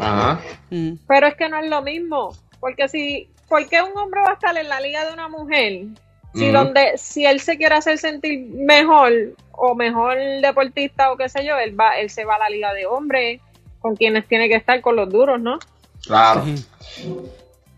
Ajá. 0.02 0.40
Mm. 0.70 0.94
Pero 1.08 1.28
es 1.28 1.36
que 1.36 1.50
no 1.50 1.58
es 1.58 1.70
lo 1.70 1.82
mismo, 1.82 2.36
porque 2.60 2.88
si, 2.88 3.30
¿por 3.48 3.68
qué 3.68 3.82
un 3.82 3.98
hombre 3.98 4.22
va 4.22 4.32
a 4.32 4.34
estar 4.34 4.58
en 4.58 4.70
la 4.70 4.80
liga 4.80 5.06
de 5.06 5.14
una 5.14 5.30
mujer? 5.30 5.86
Si 6.34 6.46
Ujú. 6.46 6.54
donde, 6.54 6.98
si 6.98 7.26
él 7.26 7.40
se 7.40 7.58
quiere 7.58 7.76
hacer 7.76 7.98
sentir 7.98 8.48
mejor 8.54 9.12
o 9.52 9.76
mejor 9.76 10.18
deportista 10.42 11.12
o 11.12 11.18
qué 11.18 11.28
sé 11.28 11.46
yo, 11.46 11.58
él 11.58 11.78
va, 11.78 11.92
él 11.92 12.10
se 12.10 12.24
va 12.24 12.36
a 12.36 12.40
la 12.40 12.50
liga 12.50 12.74
de 12.74 12.86
hombres, 12.86 13.42
con 13.80 13.96
quienes 13.96 14.28
tiene 14.28 14.48
que 14.48 14.56
estar 14.56 14.80
con 14.82 14.96
los 14.96 15.10
duros, 15.10 15.42
¿no? 15.42 15.60
Claro. 16.06 16.44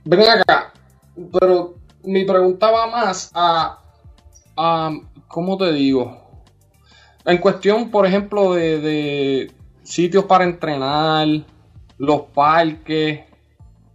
Ven 0.06 0.22
acá, 0.22 0.74
pero 1.40 1.76
mi 2.04 2.26
pregunta 2.26 2.70
va 2.70 2.88
más 2.88 3.32
a, 3.34 3.80
a 4.56 4.92
¿cómo 5.28 5.58
te 5.58 5.72
digo? 5.72 6.22
En 7.26 7.38
cuestión, 7.38 7.90
por 7.90 8.06
ejemplo, 8.06 8.54
de, 8.54 8.80
de 8.80 9.52
sitios 9.84 10.26
para 10.26 10.44
entrenar, 10.44 11.28
los 11.98 12.22
parques. 12.34 13.22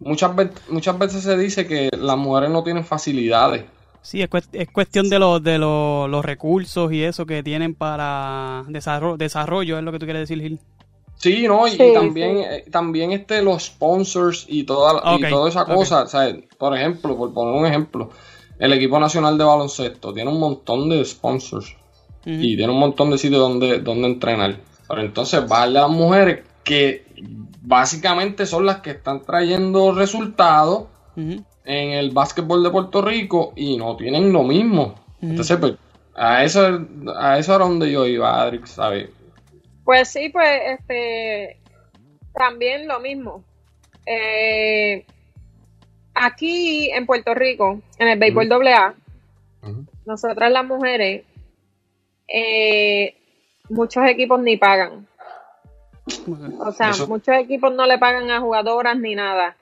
Muchas, 0.01 0.35
ve- 0.37 0.51
muchas 0.71 0.99
veces 0.99 1.23
se 1.23 1.37
dice 1.37 1.67
que 1.67 1.91
las 1.99 2.17
mujeres 2.17 2.51
no 2.51 2.63
tienen 2.63 2.85
facilidades. 2.85 3.65
Sí, 4.01 4.23
es, 4.23 4.31
cuest- 4.31 4.49
es 4.53 4.71
cuestión 4.71 5.09
de, 5.11 5.19
los 5.19 5.43
de 5.43 5.59
los, 5.59 6.09
los 6.09 6.25
recursos 6.25 6.93
y 6.93 7.03
eso 7.03 7.27
que 7.27 7.43
tienen 7.43 7.75
para 7.75 8.65
desarrollo, 8.69 9.17
desarrollo 9.17 9.77
es 9.79 9.85
lo 9.85 9.91
que 9.93 9.99
tú 9.99 10.07
quieres 10.07 10.29
decir, 10.29 10.41
Gil. 10.41 10.61
Sí, 11.17 11.49
¿no? 11.49 11.67
Y, 11.67 11.73
Sí, 11.73 11.83
y 11.83 11.95
también, 11.95 12.39
sí. 12.39 12.45
eh, 12.49 12.65
también 12.71 13.11
este, 13.11 13.43
los 13.43 13.65
sponsors 13.65 14.47
y 14.49 14.63
toda, 14.63 15.17
y 15.19 15.29
toda 15.29 15.49
esa 15.49 15.65
cosa. 15.65 16.05
O 16.05 16.07
sea, 16.07 16.33
por 16.59 16.77
ejemplo, 16.77 17.17
por 17.17 17.35
poner 17.35 17.55
un 17.61 17.67
ejemplo, 17.67 18.11
el 18.61 18.73
equipo 18.73 19.01
nacional 19.01 19.37
de 19.37 19.43
baloncesto 19.45 20.15
tiene 20.15 20.31
un 20.31 20.39
montón 20.39 20.89
de 20.89 21.05
sponsors 21.05 21.75
y 22.25 22.57
tiene 22.57 22.73
un 22.73 22.79
montón 22.79 23.11
de 23.11 23.19
sitios 23.19 23.41
donde, 23.41 23.81
donde 23.81 24.07
entrenar. 24.07 24.59
Pero 24.89 25.01
entonces 25.01 25.47
bajarle 25.49 25.81
a 25.81 25.83
las 25.83 25.91
mujeres 25.91 26.45
que 26.63 27.05
básicamente 27.61 28.47
son 28.47 28.67
las 28.67 28.81
que 28.81 28.91
están 28.91 29.23
trayendo 29.23 29.93
resultados 29.93 30.87
en 31.17 31.45
el 31.65 32.11
básquetbol 32.13 32.63
de 32.63 32.71
Puerto 32.71 33.03
Rico 33.03 33.53
y 33.57 33.77
no 33.77 33.97
tienen 33.97 34.33
lo 34.33 34.45
mismo. 34.45 34.95
Entonces, 35.21 35.57
pues, 35.59 35.75
a 36.15 36.45
eso, 36.45 36.87
a 37.17 37.39
eso 37.39 37.55
era 37.55 37.65
donde 37.65 37.91
yo 37.91 38.07
iba, 38.07 38.41
Adrix, 38.41 38.71
¿sabes? 38.71 39.11
Pues 39.85 40.09
sí, 40.09 40.29
pues 40.29 40.61
este 40.79 41.59
también 42.35 42.87
lo 42.87 43.01
mismo. 43.01 43.43
Eh, 44.07 45.05
aquí 46.15 46.91
en 46.91 47.07
Puerto 47.07 47.35
Rico, 47.35 47.81
en 47.99 48.09
el 48.09 48.19
béisbol 48.19 48.51
AA, 48.53 48.95
Ujú. 49.63 49.87
nosotras 50.07 50.51
las 50.51 50.65
mujeres, 50.65 51.25
eh, 52.29 53.15
muchos 53.69 54.05
equipos 54.07 54.41
ni 54.41 54.57
pagan. 54.57 55.07
O 56.61 56.73
sea, 56.73 56.91
Eso- 56.91 57.07
muchos 57.09 57.35
equipos 57.37 57.73
no 57.75 57.87
le 57.87 57.99
pagan 57.99 58.31
a 58.31 58.41
jugadoras 58.41 58.97
ni 58.99 59.15
nada. 59.15 59.57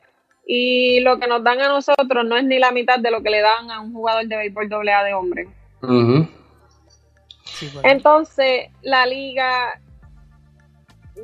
Y 0.46 1.00
lo 1.00 1.18
que 1.18 1.26
nos 1.26 1.42
dan 1.42 1.60
a 1.60 1.68
nosotros 1.68 2.24
no 2.24 2.36
es 2.36 2.44
ni 2.44 2.58
la 2.58 2.70
mitad 2.70 2.98
de 3.00 3.10
lo 3.10 3.22
que 3.22 3.30
le 3.30 3.40
dan 3.40 3.70
a 3.70 3.80
un 3.80 3.92
jugador 3.92 4.26
de 4.26 4.36
béisbol 4.36 4.68
AA 4.88 5.04
de 5.04 5.14
hombre. 5.14 5.48
Sí. 7.44 7.70
Entonces, 7.82 8.68
la 8.82 9.06
liga 9.06 9.80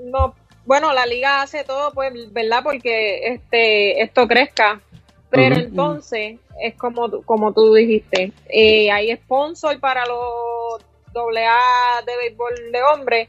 no 0.05 0.35
bueno, 0.64 0.93
la 0.93 1.07
liga 1.07 1.43
hace 1.43 1.64
todo, 1.64 1.93
pues, 1.93 2.12
¿verdad? 2.33 2.62
Porque 2.62 3.26
este 3.26 4.00
esto 4.00 4.29
crezca. 4.29 4.81
Pero 5.29 5.57
entonces, 5.57 6.38
es 6.61 6.75
como, 6.76 7.11
tú- 7.11 7.23
como 7.25 7.52
tú 7.52 7.75
dijiste, 7.75 8.33
eh, 8.49 8.91
hay 8.93 9.17
sponsor 9.17 9.81
para 9.81 10.05
los 10.07 10.83
AA 11.14 12.02
de 12.07 12.17
béisbol 12.17 12.55
de 12.71 12.83
hombres, 12.83 13.29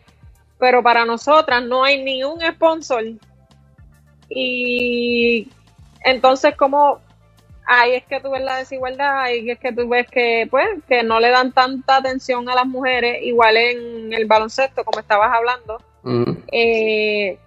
pero 0.63 0.81
para 0.81 1.03
nosotras 1.03 1.61
no 1.61 1.83
hay 1.83 2.01
ni 2.01 2.23
un 2.23 2.39
sponsor. 2.39 3.03
Y 4.29 5.49
entonces, 6.05 6.55
como 6.55 7.01
ahí 7.65 7.95
es 7.95 8.05
que 8.05 8.21
tú 8.21 8.31
ves 8.31 8.43
la 8.43 8.59
desigualdad, 8.59 9.23
ahí 9.23 9.49
es 9.49 9.59
que 9.59 9.73
tú 9.73 9.89
ves 9.89 10.07
que, 10.09 10.47
pues, 10.49 10.65
que 10.87 11.03
no 11.03 11.19
le 11.19 11.31
dan 11.31 11.51
tanta 11.51 11.97
atención 11.97 12.47
a 12.47 12.55
las 12.55 12.65
mujeres, 12.65 13.23
igual 13.23 13.57
en 13.57 14.13
el 14.13 14.25
baloncesto, 14.25 14.85
como 14.85 15.01
estabas 15.01 15.33
hablando. 15.33 15.81
Ujú. 16.01 16.37
Eh, 16.53 17.37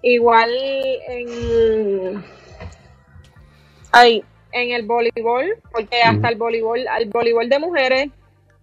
igual 0.00 0.50
en 1.08 2.24
ay, 3.92 4.24
en 4.52 4.70
el 4.70 4.86
voleibol, 4.86 5.58
porque 5.70 6.00
hasta 6.00 6.30
el 6.30 6.36
voleibol, 6.36 6.88
al 6.88 7.04
voleibol 7.10 7.50
de 7.50 7.58
mujeres, 7.58 8.10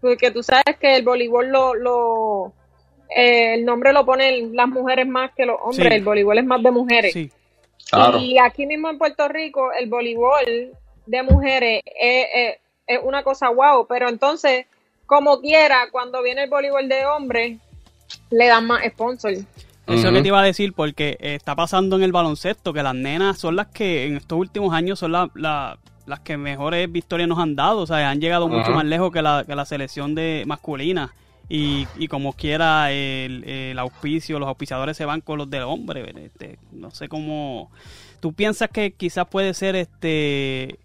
porque 0.02 0.32
tú 0.32 0.42
sabes 0.42 0.78
que 0.80 0.96
el 0.96 1.04
voleibol 1.04 1.50
lo, 1.50 1.76
lo 1.76 2.54
eh, 3.16 3.56
el 3.56 3.66
nombre 3.66 3.92
lo 3.94 4.06
ponen 4.06 4.56
las 4.56 4.68
mujeres 4.68 5.08
más 5.08 5.32
que 5.36 5.46
los 5.46 5.58
hombres, 5.62 5.88
Sí. 5.90 5.94
el 5.96 6.04
voleibol 6.04 6.38
es 6.38 6.46
más 6.46 6.62
de 6.64 6.72
mujeres. 6.72 7.14
Sí. 7.14 7.32
Claro. 7.90 8.20
Y 8.20 8.38
aquí 8.38 8.66
mismo 8.68 8.90
en 8.90 8.98
Puerto 8.98 9.28
Rico, 9.28 9.72
el 9.74 9.90
voleibol 9.90 10.72
de 11.06 11.24
mujeres 11.24 11.82
es, 12.00 12.26
es- 12.36 12.56
es 12.88 13.00
una 13.04 13.24
cosa 13.24 13.48
guau, 13.50 13.86
pero 13.88 14.10
entonces, 14.10 14.66
como 15.06 15.42
quiera, 15.42 15.88
cuando 15.92 16.22
viene 16.24 16.44
el 16.44 16.50
voleibol 16.50 16.88
de 16.88 17.06
hombres, 17.06 17.58
le 18.32 18.48
dan 18.48 18.66
más 18.68 18.84
sponsor. 18.86 19.32
Eso 19.32 19.46
es 19.88 20.06
Ujú. 20.06 20.14
que 20.14 20.22
te 20.22 20.28
iba 20.28 20.40
a 20.40 20.44
decir, 20.46 20.74
porque 20.74 21.18
eh, 21.20 21.34
está 21.36 21.56
pasando 21.56 21.96
en 21.96 22.04
el 22.04 22.12
baloncesto 22.12 22.74
que 22.74 22.84
las 22.84 22.94
nenas 22.96 23.40
son 23.40 23.56
las 23.56 23.68
que 23.68 24.06
en 24.06 24.18
estos 24.18 24.38
últimos 24.38 24.74
años 24.74 25.00
son 25.00 25.12
la- 25.14 25.30
la- 25.34 25.78
las 26.06 26.20
que 26.22 26.38
mejores 26.38 26.92
victorias 26.92 27.28
nos 27.30 27.40
han 27.40 27.56
dado. 27.56 27.80
O 27.82 27.88
sea, 27.88 28.10
han 28.10 28.20
llegado 28.22 28.48
mucho 28.48 28.72
más 28.72 28.86
lejos 28.86 29.12
que 29.12 29.22
la, 29.24 29.44
que 29.48 29.56
la 29.56 29.66
selección 29.66 30.14
de 30.16 30.44
masculina. 30.48 31.14
Y, 31.50 31.88
y 31.98 32.08
como 32.08 32.34
quiera, 32.34 32.92
el, 32.92 33.44
el 33.44 33.80
auspicio, 33.80 34.38
los 34.38 34.48
auspiciadores 34.48 34.96
se 34.96 35.06
van 35.06 35.22
con 35.22 35.40
los 35.40 35.50
del 35.50 35.64
hombre. 35.64 36.14
Este, 36.26 36.60
no 36.72 36.92
sé 36.92 37.10
cómo. 37.10 37.72
¿Tú 38.20 38.34
piensas 38.34 38.70
que 38.70 38.92
quizás 38.92 39.28
puede 39.28 39.54
ser 39.54 39.76
este 39.76 40.78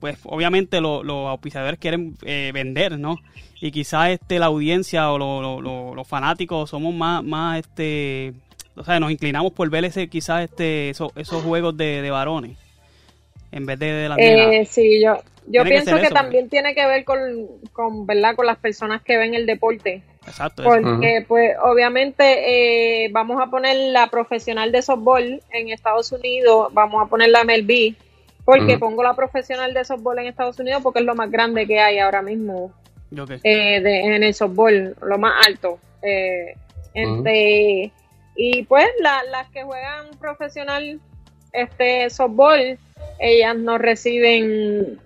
pues 0.00 0.18
obviamente 0.24 0.82
lo- 0.82 1.02
los 1.02 1.28
auspiciadores 1.30 1.78
quieren 1.80 2.14
eh, 2.26 2.50
vender, 2.52 2.98
¿no? 2.98 3.16
Y 3.60 3.70
quizás 3.70 4.10
este 4.10 4.38
la 4.38 4.46
audiencia 4.46 5.10
o 5.10 5.16
lo- 5.18 5.94
los 5.94 6.06
fanáticos 6.06 6.68
somos 6.68 6.94
más, 6.94 7.24
más 7.24 7.60
este, 7.60 8.34
o 8.76 8.84
sea, 8.84 9.00
nos 9.00 9.10
inclinamos 9.10 9.52
por 9.52 9.70
ver 9.70 9.86
ese 9.86 10.08
quizás 10.10 10.44
este 10.44 10.90
esos, 10.90 11.10
esos 11.16 11.42
juegos 11.42 11.74
de, 11.78 12.02
de 12.02 12.10
varones 12.10 12.58
en 13.56 13.66
vez 13.66 13.78
de, 13.78 13.86
de 13.92 14.08
nenas. 14.08 14.52
Eh, 14.52 14.64
sí, 14.70 15.00
yo, 15.02 15.16
yo 15.46 15.62
Tiene 15.62 15.64
que 15.64 15.70
pienso 15.70 15.90
ser 15.90 16.00
que, 16.00 16.06
eso, 16.06 16.14
también 16.14 16.48
tiene 16.48 16.74
que 16.74 16.86
ver 16.86 17.04
con, 17.04 17.18
con, 17.72 18.06
¿verdad? 18.06 18.34
con 18.36 18.46
las 18.46 18.58
personas 18.58 19.02
que 19.02 19.16
ven 19.16 19.34
el 19.34 19.46
deporte. 19.46 20.02
Exacto. 20.26 20.62
eso. 20.62 20.70
Porque, 20.70 21.24
pues, 21.28 21.52
obviamente, 21.62 23.04
eh, 23.04 23.08
vamos 23.12 23.40
a 23.42 23.46
poner 23.50 23.76
la 23.92 24.06
profesional 24.08 24.72
de 24.72 24.82
softball 24.82 25.40
en 25.52 25.68
Estados 25.70 26.10
Unidos, 26.12 26.68
vamos 26.72 27.02
a 27.04 27.08
poner 27.08 27.28
la 27.30 27.44
MLB, 27.44 27.94
porque 28.44 28.72
Ujú. 28.72 28.80
pongo 28.80 29.02
la 29.02 29.14
profesional 29.14 29.72
de 29.74 29.84
softball 29.84 30.18
en 30.18 30.26
Estados 30.26 30.58
Unidos 30.58 30.82
porque 30.82 31.00
es 31.00 31.04
lo 31.04 31.14
más 31.14 31.30
grande 31.30 31.66
que 31.66 31.78
hay 31.80 31.98
ahora 31.98 32.22
mismo 32.22 32.72
qué. 33.10 33.40
eh, 33.44 33.80
de- 33.80 34.00
en 34.00 34.22
el 34.22 34.34
softball, 34.34 34.96
lo 35.02 35.18
más 35.18 35.46
alto. 35.46 35.78
Eh, 36.02 36.54
este, 36.94 37.92
Y 38.36 38.64
pues 38.64 38.86
la- 39.00 39.22
las 39.30 39.48
que 39.50 39.62
juegan 39.62 40.08
profesional 40.18 40.98
este 41.52 42.10
softball, 42.10 42.76
ellas 43.18 43.56
no 43.56 43.78
reciben, 43.78 44.98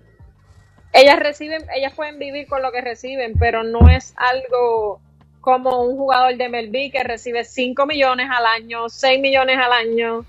ellas 0.93 1.19
reciben, 1.19 1.63
ellas 1.75 1.93
pueden 1.95 2.19
vivir 2.19 2.47
con 2.47 2.63
lo 2.63 2.73
que 2.73 2.81
reciben, 2.81 3.35
pero 3.39 3.63
no 3.63 3.89
es 3.89 4.15
algo 4.17 5.01
como 5.41 5.83
un 5.83 5.97
jugador 5.97 6.37
de 6.37 6.49
MLB 6.49 6.91
que 6.93 7.03
recibe 7.05 7.45
5 7.45 7.87
millones 7.87 8.29
al 8.31 8.45
año, 8.47 8.89
6 8.89 9.21
millones 9.21 9.57
al 9.59 9.73
año. 9.73 10.25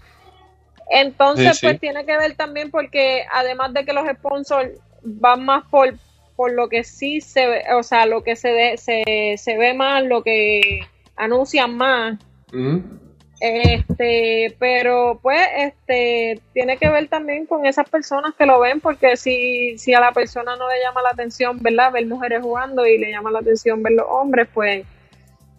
Entonces, 0.92 1.54
Sí, 1.58 1.60
sí. 1.60 1.66
pues 1.68 1.80
tiene 1.80 2.06
que 2.06 2.18
ver 2.18 2.36
también 2.36 2.72
porque 2.72 3.24
además 3.32 3.74
de 3.74 3.86
que 3.86 3.94
los 3.94 4.08
sponsors 4.08 4.72
van 5.04 5.46
más 5.46 5.64
por, 5.70 5.94
por 6.36 6.52
lo 6.54 6.68
que 6.70 6.84
sí 6.84 7.22
se 7.22 7.48
ve, 7.48 7.64
o 7.76 7.84
sea, 7.84 8.06
lo 8.06 8.24
que 8.24 8.36
se, 8.36 8.52
ve- 8.52 8.78
se, 8.78 9.36
se 9.38 9.58
ve 9.58 9.74
más, 9.74 10.04
lo 10.04 10.24
que 10.24 10.82
anuncian 11.16 11.76
más. 11.76 12.18
Este, 13.40 14.56
pero 14.60 15.20
pues, 15.22 15.42
este, 15.58 16.42
tiene 16.54 16.78
que 16.78 16.90
ver 16.90 17.08
también 17.08 17.46
con 17.46 17.66
esas 17.66 17.90
personas 17.90 18.34
que 18.36 18.46
lo 18.46 18.60
ven, 18.60 18.82
porque 18.82 19.16
si, 19.18 19.78
si 19.78 19.94
a 19.94 20.00
la 20.00 20.12
persona 20.12 20.56
no 20.58 20.68
le 20.68 20.76
llama 20.84 21.02
la 21.02 21.10
atención, 21.10 21.58
¿verdad? 21.62 21.92
Ver 21.94 22.06
mujeres 22.06 22.42
jugando 22.42 22.86
y 22.86 22.98
le 22.98 23.12
llama 23.12 23.32
la 23.32 23.40
atención 23.40 23.82
ver 23.82 23.94
los 23.94 24.06
hombres, 24.10 24.48
pues 24.54 24.86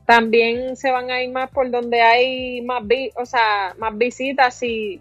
también 0.07 0.77
se 0.77 0.91
van 0.91 1.11
a 1.11 1.23
ir 1.23 1.31
más 1.31 1.51
por 1.51 1.71
donde 1.71 2.01
hay 2.03 2.61
más, 2.63 2.87
vi 2.87 3.11
o 3.17 3.25
sea, 3.25 3.75
más 3.79 3.97
visitas 3.97 4.63
y 4.63 5.01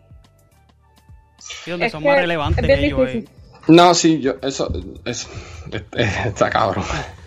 Sí, 1.38 1.72
donde 1.72 1.88
es 1.88 1.92
son 1.92 2.04
que 2.04 2.10
más 2.10 2.20
relevantes 2.20 2.70
ellos. 2.70 3.10
eh. 3.10 3.26
No, 3.68 3.94
sí, 3.94 4.20
yo, 4.20 4.36
eso, 4.42 4.72
eso, 5.06 5.30
está 6.26 6.50
cabrón. 6.50 6.84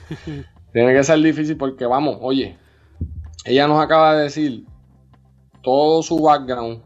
Tiene 0.73 0.95
que 0.95 1.05
ser 1.05 1.19
difícil 1.21 1.57
porque, 1.57 1.85
vamos, 1.87 2.19
oye, 2.21 2.57
ella 3.45 3.67
nos 3.67 3.83
acaba 3.83 4.17
de 4.17 4.25
decir 4.25 4.65
todo 5.63 6.03
su 6.03 6.19
background, 6.21 6.81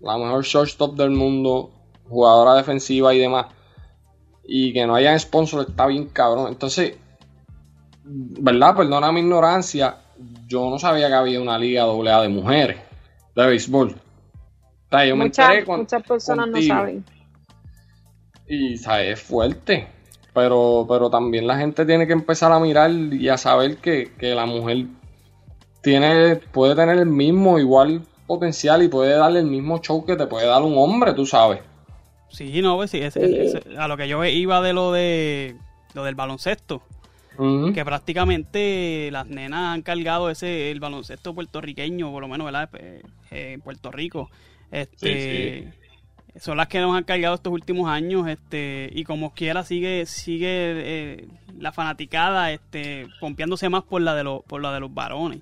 la 0.00 0.18
mejor 0.18 0.44
shortstop 0.44 0.96
del 0.96 1.10
mundo, 1.10 1.70
jugadora 2.08 2.54
defensiva 2.54 3.14
y 3.14 3.18
demás, 3.18 3.46
y 4.44 4.72
que 4.72 4.86
no 4.86 4.94
haya 4.94 5.18
sponsor 5.18 5.66
está 5.68 5.86
bien 5.86 6.06
cabrón. 6.08 6.48
Entonces, 6.48 6.96
¿verdad? 8.04 8.76
Perdona 8.76 9.10
mi 9.12 9.20
ignorancia, 9.20 9.96
yo 10.46 10.70
no 10.70 10.78
sabía 10.78 11.08
que 11.08 11.14
había 11.14 11.40
una 11.40 11.58
liga 11.58 11.82
AA 11.84 12.22
de 12.22 12.28
mujeres 12.28 12.78
de 13.34 13.46
béisbol. 13.46 13.88
O 13.90 14.88
sea, 14.90 15.04
yo 15.04 15.16
Muchas, 15.16 15.64
con- 15.64 15.80
muchas 15.80 16.02
personas 16.04 16.46
contigo. 16.46 16.74
no 16.74 16.80
saben. 16.80 17.04
y 18.48 18.76
¿sabes? 18.78 19.14
es 19.18 19.22
fuerte. 19.22 19.88
Pero, 20.32 20.84
pero 20.88 21.08
también 21.10 21.46
la 21.46 21.56
gente 21.56 21.86
tiene 21.86 22.06
que 22.06 22.12
empezar 22.12 22.52
a 22.52 22.60
mirar 22.60 22.90
y 22.90 23.28
a 23.30 23.38
saber 23.38 23.78
que, 23.78 24.12
que 24.18 24.34
la 24.34 24.44
mujer 24.44 24.86
tiene, 25.86 26.34
puede 26.34 26.74
tener 26.74 26.98
el 26.98 27.06
mismo 27.06 27.60
igual 27.60 28.02
potencial 28.26 28.82
y 28.82 28.88
puede 28.88 29.12
darle 29.12 29.38
el 29.38 29.46
mismo 29.46 29.80
show 29.80 30.04
que 30.04 30.16
te 30.16 30.26
puede 30.26 30.44
dar 30.44 30.60
un 30.62 30.76
hombre, 30.76 31.12
tú 31.12 31.24
sabes. 31.26 31.60
Sí, 32.28 32.60
no, 32.60 32.74
pues 32.74 32.90
sí, 32.90 33.00
a 33.78 33.86
lo 33.86 33.96
que 33.96 34.08
yo 34.08 34.24
iba 34.24 34.60
de 34.60 34.72
lo 34.72 34.90
de 34.90 35.54
lo 35.94 36.02
del 36.02 36.16
baloncesto, 36.16 36.82
que 37.72 37.84
prácticamente 37.84 39.10
las 39.12 39.28
nenas 39.28 39.74
han 39.74 39.82
cargado 39.82 40.28
ese 40.28 40.72
el 40.72 40.80
baloncesto 40.80 41.32
puertorriqueño, 41.34 42.10
por 42.10 42.20
lo 42.20 42.26
menos, 42.26 42.46
¿verdad? 42.46 42.68
Eh, 42.80 43.52
En 43.52 43.60
Puerto 43.60 43.92
Rico. 43.92 44.28
Este 44.72 45.72
son 46.40 46.56
las 46.56 46.66
que 46.66 46.80
nos 46.80 46.96
han 46.96 47.04
cargado 47.04 47.36
estos 47.36 47.52
últimos 47.52 47.88
años, 47.88 48.26
este, 48.26 48.90
y 48.92 49.04
como 49.04 49.32
quiera 49.32 49.62
sigue, 49.62 50.04
sigue 50.04 50.46
eh, 50.50 51.28
la 51.58 51.70
fanaticada, 51.70 52.50
este, 52.50 53.06
pompeándose 53.20 53.68
más 53.68 53.84
por 53.84 54.02
la 54.02 54.16
de 54.16 54.24
los, 54.24 54.42
por 54.42 54.60
la 54.60 54.72
de 54.72 54.80
los 54.80 54.92
varones. 54.92 55.38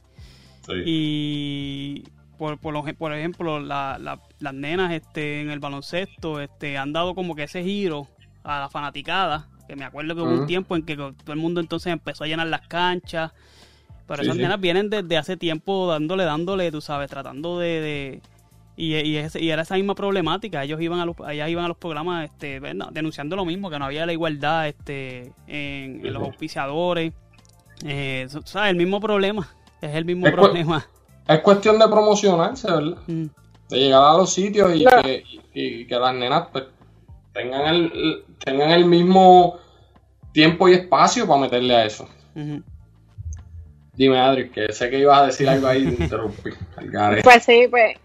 Y 0.87 2.05
por, 2.38 2.59
por, 2.59 2.72
lo- 2.74 2.85
por 2.96 3.12
ejemplo, 3.14 3.61
la- 3.61 3.98
la- 4.00 4.20
las 4.40 4.55
nenas 4.55 4.92
este, 4.92 5.40
en 5.40 5.50
el 5.50 5.61
baloncesto 5.61 6.40
este, 6.40 6.79
han 6.79 6.92
dado 6.92 7.14
como 7.14 7.35
que 7.35 7.44
ese 7.44 7.62
giro 7.62 8.09
a 8.42 8.61
la 8.61 8.68
fanaticada. 8.68 9.48
Que 9.68 9.77
me 9.77 9.85
acuerdo 9.87 10.14
que 10.14 10.20
hubo 10.20 10.31
un 10.31 10.46
tiempo 10.46 10.77
en 10.77 10.83
que 10.83 10.94
todo 10.96 11.14
el 11.29 11.37
mundo 11.38 11.61
entonces 11.61 11.90
empezó 11.92 12.24
a 12.24 12.27
llenar 12.27 12.46
las 12.48 12.66
canchas. 12.68 13.33
Pero 14.07 14.18
Sí, 14.18 14.24
esas 14.27 14.37
sí. 14.37 14.42
nenas 14.42 14.61
vienen 14.61 14.90
desde 14.90 15.16
hace 15.16 15.37
tiempo 15.38 15.87
dándole, 15.90 16.24
dándole, 16.24 16.70
tú 16.70 16.81
sabes, 16.83 17.09
tratando 17.09 17.59
de... 17.59 17.81
de- 17.81 18.20
y, 18.77 18.94
y, 18.96 19.16
ese- 19.16 19.40
y 19.40 19.50
era 19.50 19.62
esa 19.62 19.77
misma 19.77 19.94
problemática. 19.94 20.62
Ellos 20.64 20.81
iban 20.83 20.98
a 21.00 21.07
los, 21.07 21.16
ellas 21.31 21.48
iban 21.48 21.64
a 21.64 21.68
los 21.68 21.77
programas 21.79 22.24
este, 22.24 22.61
denunciando 22.90 23.37
lo 23.37 23.44
mismo, 23.44 23.70
que 23.70 23.79
no 23.79 23.85
había 23.87 24.05
la 24.05 24.12
igualdad 24.12 24.66
este, 24.68 25.33
en, 25.46 26.05
en 26.05 26.12
los 26.12 26.22
auspiciadores. 26.24 27.12
Eh, 27.87 28.27
¿sabes? 28.44 28.70
El 28.70 28.77
mismo 28.77 29.00
problema. 29.00 29.48
Es 29.85 29.94
el 29.94 30.05
mismo 30.05 30.27
Es 30.27 30.33
cu- 30.33 30.40
problema. 30.40 30.87
Es 31.29 31.40
cuestión 31.40 31.79
de 31.79 31.87
promocionarse, 31.88 32.70
¿verdad? 32.70 32.99
Mm. 33.07 33.27
De 33.68 33.79
llegar 33.79 34.03
a 34.03 34.12
los 34.16 34.33
sitios 34.33 34.75
y, 34.75 34.81
Claro. 34.85 35.03
que, 35.03 35.23
y- 35.27 35.40
y 35.53 35.87
que 35.87 35.97
las 35.97 36.14
nenas 36.14 36.49
pues, 36.53 36.64
tengan, 37.33 37.66
el, 37.66 38.25
tengan 38.42 38.70
el 38.70 38.85
mismo 38.87 39.59
tiempo 40.33 40.68
y 40.68 40.75
espacio 40.75 41.27
para 41.27 41.40
meterle 41.40 41.77
a 41.77 41.85
eso. 41.85 42.09
Dime, 43.94 44.18
Adri, 44.18 44.51
que 44.51 44.73
sé 44.73 44.90
que 44.90 44.99
ibas 44.99 45.20
a 45.20 45.27
decir 45.27 45.49
algo 45.49 45.66
ahí 45.66 45.83
y 45.87 45.90
te 45.97 46.03
interrumpí. 46.05 46.51
Pues 47.23 47.44
sí, 47.44 47.66
pues. 47.70 47.97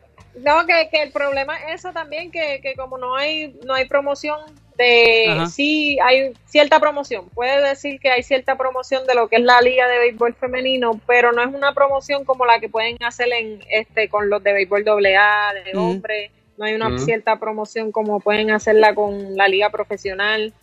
No, 0.44 0.66
que, 0.66 0.88
que 0.92 1.02
el 1.04 1.12
problema 1.12 1.58
es 1.58 1.80
eso 1.80 1.92
también, 1.92 2.32
que, 2.32 2.60
que 2.62 2.76
como 2.76 2.98
no 2.98 3.16
hay, 3.16 3.58
no 3.66 3.74
hay 3.74 3.88
promoción 3.88 4.40
este 4.80 5.30
Ajá. 5.30 5.48
sí 5.48 5.98
hay 6.02 6.34
cierta 6.46 6.80
promoción. 6.80 7.28
Puede 7.30 7.62
decir 7.68 8.00
que 8.00 8.10
hay 8.10 8.24
cierta 8.24 8.58
promoción 8.58 9.06
de 9.06 9.14
lo 9.16 9.28
que 9.28 9.36
es 9.38 9.44
la 9.44 9.62
liga 9.62 9.88
de 9.88 10.00
béisbol 10.00 10.34
femenino, 10.36 11.00
pero 11.06 11.32
no 11.32 11.42
es 11.44 11.54
una 11.54 11.74
promoción 11.74 12.24
como 12.24 12.46
la 12.46 12.60
que 12.60 12.70
pueden 12.70 12.98
hacer 13.04 13.28
en 13.34 13.62
este 13.70 14.10
con 14.10 14.30
los 14.30 14.42
de 14.44 14.54
béisbol 14.54 14.86
AA 14.88 15.54
de 15.54 15.78
Ujú. 15.78 15.86
hombres. 15.90 16.32
No 16.58 16.66
hay 16.66 16.76
una 16.76 16.98
cierta 16.98 17.40
promoción 17.40 17.92
como 17.92 18.20
pueden 18.20 18.52
hacerla 18.52 18.94
con 18.94 19.36
la 19.38 19.48
liga 19.48 19.70
profesional. 19.70 20.54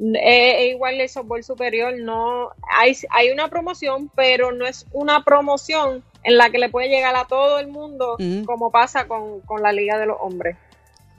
Eh, 0.00 0.18
eh, 0.64 0.68
igual 0.70 1.00
el 1.00 1.08
softball 1.08 1.44
superior 1.44 1.94
no 1.96 2.50
hay 2.78 2.96
hay 3.10 3.30
una 3.30 3.48
promoción, 3.48 4.10
pero 4.16 4.50
no 4.50 4.66
es 4.66 4.86
una 4.92 5.22
promoción 5.22 6.02
en 6.24 6.36
la 6.38 6.50
que 6.50 6.58
le 6.58 6.68
puede 6.70 6.88
llegar 6.88 7.14
a 7.14 7.26
todo 7.26 7.60
el 7.60 7.68
mundo 7.68 8.16
como 8.46 8.70
pasa 8.72 9.06
con, 9.06 9.40
con 9.42 9.62
la 9.62 9.72
liga 9.72 9.98
de 9.98 10.06
los 10.06 10.16
hombres. 10.20 10.56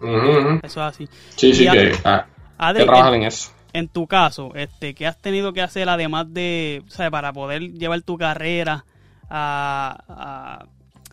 Eso 0.01 0.61
es 0.63 0.77
así. 0.77 1.07
Sí, 1.35 1.53
sí, 1.53 1.65
Y 1.65 1.71
que, 1.71 1.91
ah, 2.03 2.25
Adri, 2.57 2.91
que 2.91 2.99
en, 2.99 3.11
en 3.13 3.23
eso. 3.23 3.51
en 3.73 3.87
tu 3.89 4.07
caso, 4.07 4.53
este, 4.55 4.93
¿qué 4.95 5.07
has 5.07 5.19
tenido 5.21 5.53
que 5.53 5.61
hacer 5.61 5.89
además 5.89 6.33
de, 6.33 6.83
o 6.87 6.89
sea, 6.89 7.11
para 7.11 7.33
poder 7.33 7.61
llevar 7.73 8.01
tu 8.01 8.17
carrera 8.17 8.85
a, 9.29 9.97
a- 10.07 10.65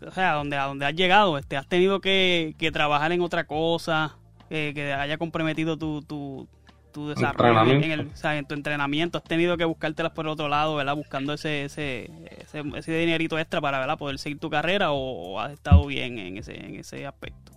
o 0.06 0.10
sea, 0.10 0.32
a 0.32 0.34
donde, 0.36 0.56
a 0.56 0.64
donde 0.66 0.86
has 0.86 0.94
llegado? 0.94 1.38
Este, 1.38 1.56
¿Has 1.56 1.68
tenido 1.68 2.00
que, 2.00 2.54
que 2.58 2.72
trabajar 2.72 3.12
en 3.12 3.20
otra 3.22 3.44
cosa 3.46 4.16
eh, 4.50 4.72
que 4.74 4.92
haya 4.92 5.18
comprometido 5.18 5.76
tu, 5.78 6.02
tu, 6.02 6.48
tu 6.92 7.08
desarrollo 7.08 7.80
en, 7.80 7.90
el, 7.92 8.06
o 8.12 8.16
sea, 8.16 8.36
en 8.36 8.46
tu 8.46 8.54
entrenamiento? 8.54 9.18
¿Has 9.18 9.24
tenido 9.24 9.56
que 9.56 9.64
buscártelas 9.64 10.12
por 10.12 10.26
otro 10.28 10.48
lado, 10.48 10.74
¿verdad? 10.76 10.96
Buscando 10.96 11.32
ese, 11.34 11.64
ese, 11.64 12.10
ese, 12.40 12.62
ese 12.76 12.92
dinerito 12.98 13.38
extra 13.38 13.60
para 13.60 13.78
¿verdad? 13.80 13.98
poder 13.98 14.18
seguir 14.18 14.38
tu 14.40 14.50
carrera 14.50 14.92
o, 14.92 15.34
o 15.34 15.40
has 15.40 15.52
estado 15.52 15.86
bien 15.86 16.18
en 16.18 16.38
ese, 16.38 16.54
en 16.58 16.76
ese 16.76 17.06
aspecto? 17.06 17.51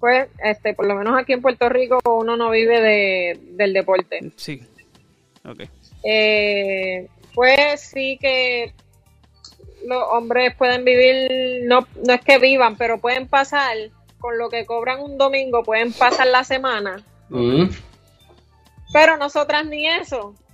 Pues, 0.00 0.28
este, 0.42 0.74
por 0.74 0.86
lo 0.86 0.94
menos 0.94 1.18
aquí 1.18 1.32
en 1.32 1.42
Puerto 1.42 1.68
Rico 1.68 1.98
uno 2.04 2.36
no 2.36 2.50
vive 2.50 2.80
de, 2.80 3.40
del 3.52 3.72
deporte. 3.72 4.32
Sí. 4.36 4.62
Ok. 5.44 5.62
Eh, 6.04 7.08
pues 7.34 7.80
sí 7.80 8.18
que 8.20 8.72
los 9.84 10.02
hombres 10.10 10.54
pueden 10.56 10.84
vivir, 10.84 11.66
no, 11.66 11.86
no 12.06 12.14
es 12.14 12.20
que 12.20 12.38
vivan, 12.38 12.76
pero 12.76 12.98
pueden 12.98 13.26
pasar 13.26 13.76
con 14.18 14.38
lo 14.38 14.48
que 14.48 14.66
cobran 14.66 15.00
un 15.00 15.16
domingo, 15.18 15.62
pueden 15.62 15.92
pasar 15.92 16.26
la 16.26 16.44
semana. 16.44 17.02
Ujú. 17.30 17.68
Pero 18.92 19.16
nosotras 19.16 19.66
ni 19.66 19.86
eso. 19.86 20.34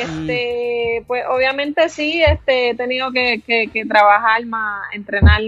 Este, 0.00 1.02
pues 1.08 1.24
obviamente 1.28 1.88
sí, 1.88 2.22
este, 2.22 2.70
he 2.70 2.74
tenido 2.76 3.10
que, 3.10 3.42
que, 3.44 3.66
que 3.66 3.84
trabajar 3.84 4.46
más, 4.46 4.84
entrenar 4.92 5.40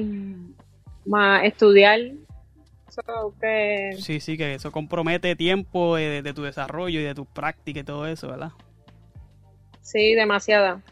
más, 1.05 1.45
estudiar. 1.45 2.01
So, 2.91 3.35
que 3.41 3.97
Sí, 3.99 4.21
sí, 4.21 4.37
que 4.37 4.55
eso 4.55 4.73
compromete 4.73 5.37
tiempo 5.37 5.97
eh, 5.99 6.09
de, 6.09 6.23
de 6.23 6.35
tu 6.35 6.43
desarrollo 6.43 7.01
y 7.01 7.05
de 7.05 7.15
tu 7.15 7.27
práctica 7.27 7.81
y 7.81 7.85
todo 7.85 8.07
eso, 8.07 8.29
¿verdad? 8.29 8.53
sí, 9.83 10.15
demasiada. 10.15 10.83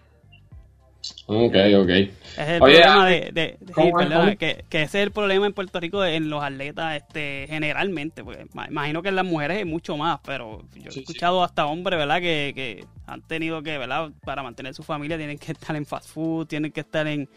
Ok, 1.27 1.55
ok. 1.77 1.89
Es 2.37 2.49
el 2.49 2.63
Oye, 2.63 2.81
problema 2.81 3.05
ah, 3.05 3.09
de, 3.09 3.21
de- 3.33 3.57
de- 3.61 3.73
¿cómo 3.73 3.89
sí, 3.89 3.93
perdona, 3.93 4.37
que, 4.37 4.65
que 4.69 4.83
ese 4.83 4.99
es 5.01 5.05
el 5.07 5.11
problema 5.11 5.47
en 5.47 5.53
Puerto 5.53 5.81
Rico 5.81 6.01
de- 6.01 6.15
en 6.15 6.31
los 6.31 6.43
atletas 6.43 6.97
este 6.97 7.47
generalmente, 7.49 8.23
porque 8.23 8.47
ma- 8.53 8.69
imagino 8.69 9.03
que 9.03 9.09
en 9.09 9.17
las 9.17 9.25
mujeres 9.25 9.59
es 9.59 9.67
mucho 9.67 9.97
más, 9.97 10.21
pero 10.25 10.63
yo 10.75 10.91
he 10.91 10.95
Sí, 10.95 11.01
sí. 11.01 11.01
escuchado 11.01 11.43
hasta 11.43 11.67
hombres, 11.67 11.99
¿verdad? 11.99 12.21
Que, 12.21 12.53
que 12.55 12.87
han 13.07 13.23
tenido 13.23 13.63
que, 13.63 13.77
¿verdad? 13.77 14.11
Para 14.25 14.43
mantener 14.45 14.73
su 14.75 14.85
familia 14.85 15.17
tienen 15.17 15.39
que 15.39 15.53
estar 15.53 15.75
en 15.75 15.85
fast 15.85 16.09
food, 16.11 16.47
tienen 16.47 16.71
que 16.71 16.81
estar 16.81 17.07
en, 17.09 17.29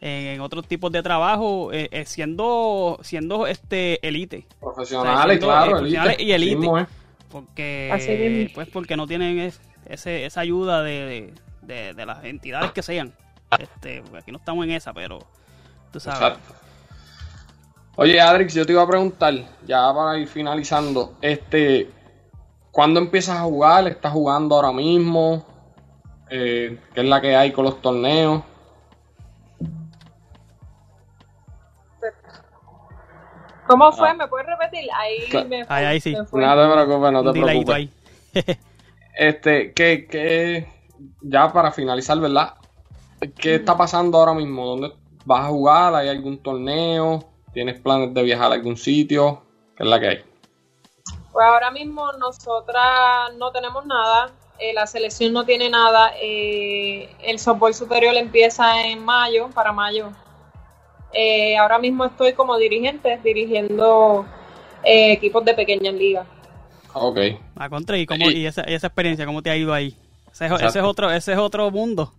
en 0.00 0.40
otros 0.40 0.66
tipos 0.68 0.92
de 0.92 1.02
trabajo, 1.02 1.72
eh, 1.72 1.88
eh, 1.90 2.04
siendo 2.04 2.98
siendo 3.02 3.46
este 3.46 4.06
elite. 4.06 4.46
Profesionales, 4.60 5.38
siendo, 5.38 5.46
claro, 5.46 5.66
eh, 5.66 5.74
profesionales 5.74 6.14
elite. 6.18 6.24
y 6.30 6.32
elite. 6.32 6.56
Mismo 6.56 6.78
es. 6.78 6.86
porque 7.30 8.50
pues 8.54 8.68
porque 8.68 8.96
no 8.96 9.06
tienen 9.06 9.38
es- 9.40 9.60
ese, 9.86 10.24
esa 10.24 10.40
ayuda 10.40 10.82
de, 10.82 11.32
de, 11.62 11.94
de- 11.94 12.06
las 12.06 12.24
entidades 12.24 12.72
que 12.72 12.82
sean 12.82 13.12
este 13.58 14.02
porque 14.02 14.18
aquí 14.18 14.32
no 14.32 14.38
estamos 14.38 14.64
en 14.64 14.72
esa 14.72 14.92
pero 14.92 15.18
tú 15.92 15.98
sabes 16.00 16.20
Exacto. 16.20 16.54
Oye, 17.96 18.20
Adrix, 18.20 18.54
yo 18.54 18.64
te 18.64 18.70
iba 18.72 18.82
a 18.82 18.86
preguntar, 18.86 19.34
ya 19.66 19.92
para 19.92 20.16
ir 20.18 20.28
finalizando, 20.28 21.14
este, 21.20 21.90
¿cuándo 22.70 23.00
empiezas 23.00 23.38
a 23.38 23.42
jugar? 23.42 23.88
¿Estás 23.88 24.12
jugando 24.12 24.54
ahora 24.54 24.70
mismo? 24.70 25.44
Eh, 26.30 26.78
¿Qué 26.94 27.00
es 27.00 27.06
la 27.08 27.20
que 27.20 27.34
hay 27.34 27.50
con 27.50 27.64
los 27.64 27.82
torneos? 27.82 28.42
¿Cómo 33.68 33.92
fue? 33.92 34.08
Ah. 34.08 34.14
¿Me 34.14 34.26
puedes 34.28 34.46
repetir? 34.46 34.88
Ahí 34.94 35.18
Claro. 35.30 35.48
me 35.48 35.64
fue- 35.64 35.76
Ahí, 35.76 35.84
ahí 35.84 36.00
sí. 36.00 36.12
me 36.16 36.24
fue. 36.24 36.40
No 36.40 36.48
te 36.56 36.72
preocupes, 36.74 37.12
no 37.12 37.22
te 37.32 37.38
delayito 37.38 37.72
preocupes. 37.72 37.74
ahí 38.34 38.58
Este, 39.18 39.72
¿qué, 39.72 40.06
qué, 40.06 40.68
ya 41.22 41.52
para 41.52 41.70
finalizar, 41.72 42.18
¿verdad? 42.20 42.54
¿Qué 43.36 43.56
está 43.56 43.76
pasando 43.76 44.18
ahora 44.18 44.32
mismo? 44.34 44.64
¿Dónde 44.64 44.92
vas 45.24 45.44
a 45.44 45.48
jugar? 45.48 45.94
¿Hay 45.94 46.08
algún 46.08 46.38
torneo? 46.42 47.24
¿Tienes 47.52 47.80
planes 47.80 48.14
de 48.14 48.22
viajar 48.22 48.52
a 48.52 48.54
algún 48.54 48.76
sitio? 48.76 49.42
¿Qué 49.76 49.82
es 49.82 49.88
la 49.88 49.98
que 49.98 50.08
hay? 50.08 50.24
Pues 51.32 51.44
ahora 51.46 51.70
mismo 51.72 52.12
nosotras 52.12 53.34
no 53.36 53.50
tenemos 53.50 53.84
nada, 53.86 54.30
eh, 54.60 54.72
la 54.72 54.86
selección 54.86 55.32
no 55.32 55.44
tiene 55.44 55.68
nada, 55.68 56.12
eh, 56.20 57.08
el 57.22 57.38
softball 57.40 57.74
superior 57.74 58.14
empieza 58.16 58.82
en 58.86 59.04
mayo, 59.04 59.48
para 59.54 59.72
mayo. 59.72 60.10
Eh, 61.12 61.56
ahora 61.56 61.78
mismo 61.78 62.04
estoy 62.04 62.32
como 62.34 62.56
dirigente, 62.58 63.18
dirigiendo 63.24 64.26
eh, 64.84 65.12
equipos 65.12 65.44
de 65.44 65.54
pequeñas 65.54 65.94
ligas. 65.94 66.26
Ok. 66.94 67.18
a 67.56 67.68
contra 67.68 67.96
y 67.98 68.06
cómo 68.06 68.30
y 68.30 68.46
esa, 68.46 68.64
y 68.68 68.74
esa 68.74 68.88
experiencia 68.88 69.26
cómo 69.26 69.42
te 69.42 69.50
ha 69.50 69.56
ido 69.56 69.72
ahí 69.74 69.94
ese, 70.32 70.46
es- 70.46 70.52
ese 70.52 70.78
es 70.78 70.84
otro 70.84 71.10
ese 71.10 71.32
es 71.32 71.38
otro 71.38 71.70
mundo 71.70 72.12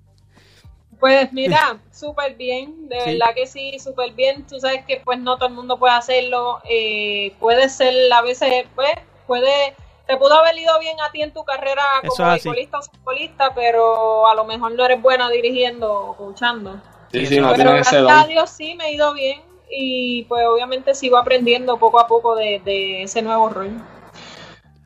Pues 1.00 1.32
mira, 1.34 1.80
súper 1.92 2.36
bien, 2.36 2.88
de 2.90 3.00
Sí. 3.00 3.06
verdad 3.18 3.34
que 3.36 3.48
sí, 3.48 3.80
súper 3.80 4.12
bien. 4.14 4.46
Tú 4.48 4.60
sabes 4.60 4.86
que 4.86 5.02
pues 5.04 5.20
no 5.20 5.38
todo 5.38 5.48
el 5.50 5.56
mundo 5.56 5.78
puede 5.78 5.94
hacerlo. 5.96 6.60
eh, 6.70 7.34
puede 7.40 7.70
ser, 7.70 7.94
a 8.12 8.22
veces, 8.22 8.66
pues, 8.76 8.92
puede, 9.28 9.76
te 10.08 10.18
pudo 10.18 10.34
haber 10.36 10.58
ido 10.58 10.78
bien 10.80 11.00
a 11.02 11.10
ti 11.12 11.22
en 11.22 11.32
tu 11.34 11.44
carrera 11.46 11.84
como 12.06 12.30
beisbolista 12.32 12.80
o 12.80 12.82
futbolista, 12.84 13.54
pero 13.56 14.28
a 14.28 14.36
lo 14.36 14.44
mejor 14.46 14.74
no 14.74 14.84
eres 14.86 15.02
buena 15.02 15.30
dirigiendo 15.30 15.92
o 15.94 16.16
coachando. 16.18 16.82
Sí, 17.12 17.26
Sí, 17.26 17.40
no 17.40 17.54
pero 17.56 17.72
gracias 17.72 18.04
a. 18.08 18.28
Dios 18.28 18.50
sí 18.50 18.76
me 18.76 18.86
ha 18.86 18.92
ido 18.92 19.14
bien 19.14 19.42
y 19.72 20.24
pues 20.24 20.46
obviamente 20.48 20.96
sigo 20.96 21.18
aprendiendo 21.18 21.78
poco 21.78 22.00
a 22.00 22.08
poco 22.08 22.36
de, 22.36 22.62
de 22.64 23.04
ese 23.04 23.22
nuevo 23.22 23.50
rol. 23.50 23.72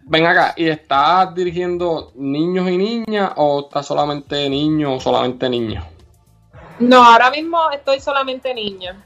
Ven 0.06 0.26
acá, 0.26 0.54
¿y 0.58 0.68
estás 0.68 1.34
dirigiendo 1.34 2.12
niños 2.16 2.70
y 2.70 2.78
niñas 2.78 3.32
o 3.38 3.62
estás 3.62 3.86
solamente 3.86 4.50
niños 4.50 4.92
o 4.98 5.00
solamente 5.00 5.50
niños? 5.50 5.86
No, 6.80 7.04
ahora 7.04 7.32
mismo 7.32 7.72
estoy 7.72 8.00
solamente 8.00 8.54
niña, 8.54 9.02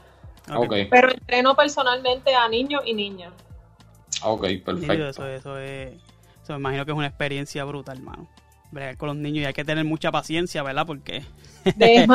pero 0.90 1.10
entreno 1.10 1.54
personalmente 1.54 2.34
a 2.34 2.48
niños 2.48 2.82
y 2.84 2.94
niñas. 2.94 3.32
ok, 4.22 4.46
perfecto. 4.64 5.08
eso 5.08 5.26
eso 5.26 5.58
es 5.58 5.92
eso 6.42 6.54
me 6.54 6.58
imagino 6.58 6.84
que 6.84 6.92
es 6.92 6.96
una 6.96 7.06
experiencia 7.06 7.64
brutal 7.64 7.98
hermano 7.98 8.26
bregar 8.70 8.96
con 8.96 9.08
los 9.08 9.16
niños 9.16 9.42
y 9.42 9.44
hay 9.46 9.52
que 9.54 9.64
tener 9.64 9.84
mucha 9.84 10.10
paciencia 10.12 10.62
verdad 10.62 10.86
porque 10.86 11.22
me, 11.76 12.06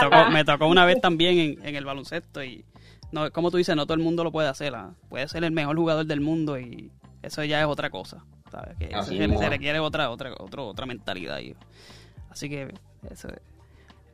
tocó, 0.00 0.30
me 0.30 0.44
tocó 0.44 0.66
una 0.66 0.84
vez 0.84 1.00
también 1.00 1.38
en, 1.38 1.66
en 1.66 1.76
el 1.76 1.84
baloncesto 1.84 2.42
y 2.42 2.64
no, 3.10 3.30
como 3.30 3.50
tú 3.50 3.58
dices, 3.58 3.76
no 3.76 3.84
todo 3.84 3.94
el 3.94 4.02
mundo 4.02 4.24
lo 4.24 4.32
puede 4.32 4.48
hacer. 4.48 4.74
¿ah? 4.74 4.90
Puede 5.08 5.28
ser 5.28 5.44
el 5.44 5.52
mejor 5.52 5.76
jugador 5.76 6.06
del 6.06 6.20
mundo 6.20 6.58
y 6.58 6.90
eso 7.22 7.44
ya 7.44 7.60
es 7.60 7.66
otra 7.66 7.90
cosa. 7.90 8.24
¿sabes? 8.50 8.76
Que 8.78 8.94
Así 8.94 9.16
se, 9.18 9.48
requiere 9.48 9.80
otra, 9.80 10.10
otra, 10.10 10.32
otra, 10.38 10.62
otra 10.62 10.86
mentalidad. 10.86 11.38
Así 12.30 12.48
que 12.48 12.72
eso, 13.10 13.28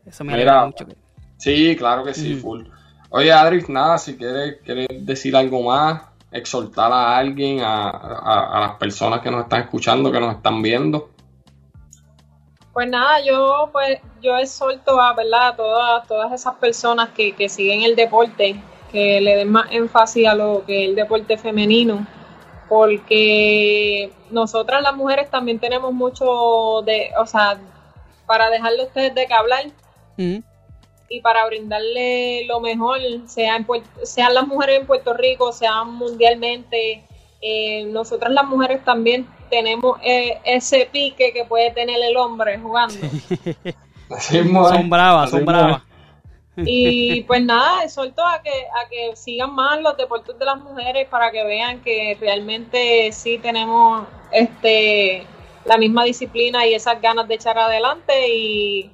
eso 0.07 0.25
me 0.25 0.33
Mira, 0.37 0.63
alegra 0.63 0.67
mucho. 0.67 0.87
que- 0.87 0.97
Sí, 1.37 1.77
claro 1.77 2.05
que 2.05 2.15
sí, 2.15 2.35
Mm. 2.35 2.41
full. 2.41 2.65
Oye, 3.11 3.33
Adrix, 3.33 3.69
nada, 3.69 3.97
si 3.99 4.17
quieres, 4.17 4.57
quieres 4.65 4.89
decir 5.07 5.35
algo 5.37 5.63
más, 5.63 6.03
exhortar 6.33 6.93
a 6.93 7.17
alguien, 7.17 7.61
a, 7.61 7.89
a- 7.91 8.57
a 8.57 8.61
las 8.61 8.73
personas 8.77 9.21
que 9.21 9.31
nos 9.31 9.43
están 9.45 9.63
escuchando, 9.63 10.11
que 10.13 10.21
nos 10.21 10.35
están 10.37 10.61
viendo. 10.61 11.11
Pues 12.79 12.91
nada, 12.91 13.19
yo 13.25 13.71
pues 13.73 13.99
yo 14.23 14.37
exhorto 14.37 15.01
a, 15.01 15.13
¿verdad? 15.13 15.49
a 15.49 15.57
todas, 15.57 16.07
todas 16.07 16.33
esas 16.33 16.55
personas 16.55 17.09
que, 17.09 17.33
que 17.33 17.49
siguen 17.49 17.83
el 17.83 17.97
deporte, 17.97 18.55
que 18.93 19.21
le 19.21 19.35
den 19.35 19.51
más 19.51 19.67
énfasis 19.73 20.29
a 20.29 20.37
lo 20.37 20.65
que 20.65 20.85
es 20.85 20.91
el 20.91 20.95
deporte 20.95 21.37
femenino, 21.37 22.07
porque 22.69 24.13
nosotras 24.31 24.81
las 24.81 24.95
mujeres 24.95 25.29
también 25.29 25.59
tenemos 25.59 25.93
mucho 25.93 26.83
de, 26.87 27.11
o 27.19 27.27
sea, 27.27 27.59
para 28.27 28.49
dejarle 28.49 28.83
a 28.83 28.87
ustedes 28.87 29.13
de 29.13 29.27
que 29.27 29.35
hablar 29.35 29.65
Ujú. 30.17 30.45
y 31.09 31.21
para 31.21 31.47
brindarle 31.47 32.47
lo 32.47 32.61
mejor, 32.61 33.01
sea 33.27 33.57
en 33.57 33.67
sean 34.05 34.35
las 34.35 34.47
mujeres 34.47 34.83
en 34.83 34.87
Puerto 34.87 35.15
Rico, 35.15 35.51
sean 35.51 35.95
mundialmente, 35.95 37.03
eh, 37.41 37.85
nosotras 37.85 38.33
las 38.33 38.45
mujeres 38.45 38.85
también 38.85 39.27
tenemos 39.51 39.99
eh, 40.03 40.39
ese 40.45 40.89
pique 40.91 41.33
que 41.33 41.45
puede 41.45 41.71
tener 41.71 42.01
el 42.03 42.17
hombre 42.17 42.59
jugando. 42.59 42.95
Así. 44.11 44.39
Son 44.43 44.91
bravas, 44.91 45.31
son 45.31 45.45
bravas. 45.45 45.83
Y 46.57 47.23
pues 47.27 47.43
nada, 47.43 47.85
exhorto 47.85 48.25
a 48.27 48.43
que, 48.43 48.51
a 48.51 48.89
que 48.89 49.15
sigan 49.17 49.55
más 49.55 49.81
los 49.81 49.97
deportes 49.97 50.39
de 50.39 50.45
las 50.45 50.59
mujeres 50.59 51.07
para 51.09 51.31
que 51.31 51.45
vean 51.45 51.81
que 51.81 52.17
realmente 52.21 53.13
sí 53.13 53.39
tenemos 53.39 54.07
este 54.33 55.27
la 55.65 55.77
misma 55.77 56.05
disciplina 56.05 56.67
y 56.67 56.75
esas 56.75 57.01
ganas 57.01 57.29
de 57.29 57.35
echar 57.35 57.59
adelante 57.59 58.29
y 58.29 58.91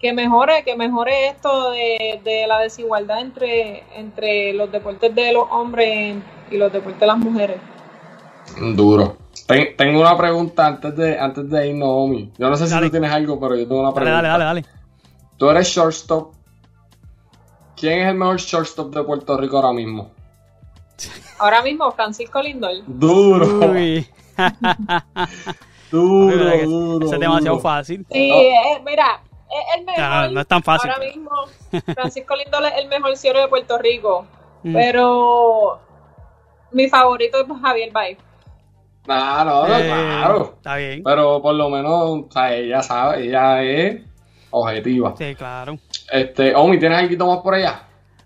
que 0.00 0.12
mejore, 0.12 0.62
que 0.64 0.76
mejore 0.76 1.28
esto 1.28 1.70
de, 1.70 2.20
de 2.22 2.46
la 2.46 2.58
desigualdad 2.60 3.20
entre, 3.20 3.84
entre 3.98 4.52
los 4.52 4.70
deportes 4.70 5.14
de 5.14 5.32
los 5.32 5.46
hombres 5.50 6.16
y 6.50 6.56
los 6.56 6.72
deportes 6.72 7.00
de 7.00 7.06
las 7.06 7.18
mujeres. 7.18 7.56
Duro. 8.74 9.16
Ten- 9.46 9.76
tengo 9.76 10.00
una 10.00 10.16
pregunta 10.16 10.66
antes 10.66 10.96
de, 10.96 11.18
antes 11.18 11.48
de 11.48 11.68
irnos, 11.68 11.88
Omi. 11.90 12.32
Yo 12.38 12.48
no 12.50 12.56
sé 12.56 12.66
si 12.66 12.72
Dale. 12.74 12.86
tú 12.86 12.92
tienes 12.92 13.10
algo, 13.10 13.38
pero 13.40 13.56
yo 13.56 13.66
tengo 13.66 13.80
una 13.80 13.90
Dale, 13.92 13.94
pregunta. 14.04 14.28
dale, 14.28 14.44
dale, 14.44 14.44
dale. 14.62 14.64
Tú 15.36 15.50
eres 15.50 15.68
shortstop. 15.68 16.34
¿Quién 17.76 18.00
es 18.00 18.08
el 18.08 18.14
mejor 18.16 18.36
shortstop 18.38 18.94
de 18.94 19.02
Puerto 19.02 19.36
Rico 19.36 19.56
ahora 19.56 19.72
mismo? 19.72 20.10
Ahora 21.38 21.60
mismo, 21.62 21.90
Francisco 21.92 22.40
Lindor. 22.40 22.72
Duro. 22.86 23.70
Uy. 23.70 24.06
Duro, 25.90 26.58
duro. 26.64 27.06
Eso 27.06 27.14
es 27.14 27.20
demasiado 27.20 27.56
duro. 27.56 27.60
fácil. 27.62 28.06
Sí, 28.10 28.28
No. 28.28 28.34
eh, 28.36 28.82
mira, 28.84 29.20
es 29.50 29.78
el 29.78 29.84
mejor. 29.84 30.00
No, 30.02 30.30
no 30.30 30.40
es 30.40 30.46
tan 30.46 30.62
fácil. 30.62 30.90
Ahora 30.90 31.04
mismo, 31.06 31.30
Francisco 31.94 32.34
Lindor 32.36 32.64
es 32.66 32.72
el 32.78 32.88
mejor 32.88 33.16
cielo 33.16 33.40
de 33.40 33.48
Puerto 33.48 33.78
Rico. 33.78 34.26
Mm. 34.62 34.72
Pero 34.74 35.80
mi 36.72 36.88
favorito 36.88 37.38
es 37.40 37.46
Javier 37.62 37.92
Baez. 37.92 38.18
Nah, 39.06 39.44
no, 39.44 39.68
no, 39.68 39.78
Eh, 39.78 39.84
claro. 39.86 40.54
Está 40.56 40.76
bien. 40.76 41.02
Pero 41.04 41.40
por 41.40 41.54
lo 41.54 41.70
menos, 41.70 41.92
o 41.94 42.28
sea, 42.30 42.52
ella 42.54 42.82
sabe, 42.82 43.26
ella 43.26 43.62
es 43.62 44.02
objetiva. 44.50 45.14
Sí, 45.16 45.34
claro. 45.36 45.78
Este, 46.10 46.54
Omi, 46.54 46.78
¿tienes 46.78 46.98
algo 46.98 47.26
más 47.34 47.38
por 47.42 47.54
allá? 47.54 47.82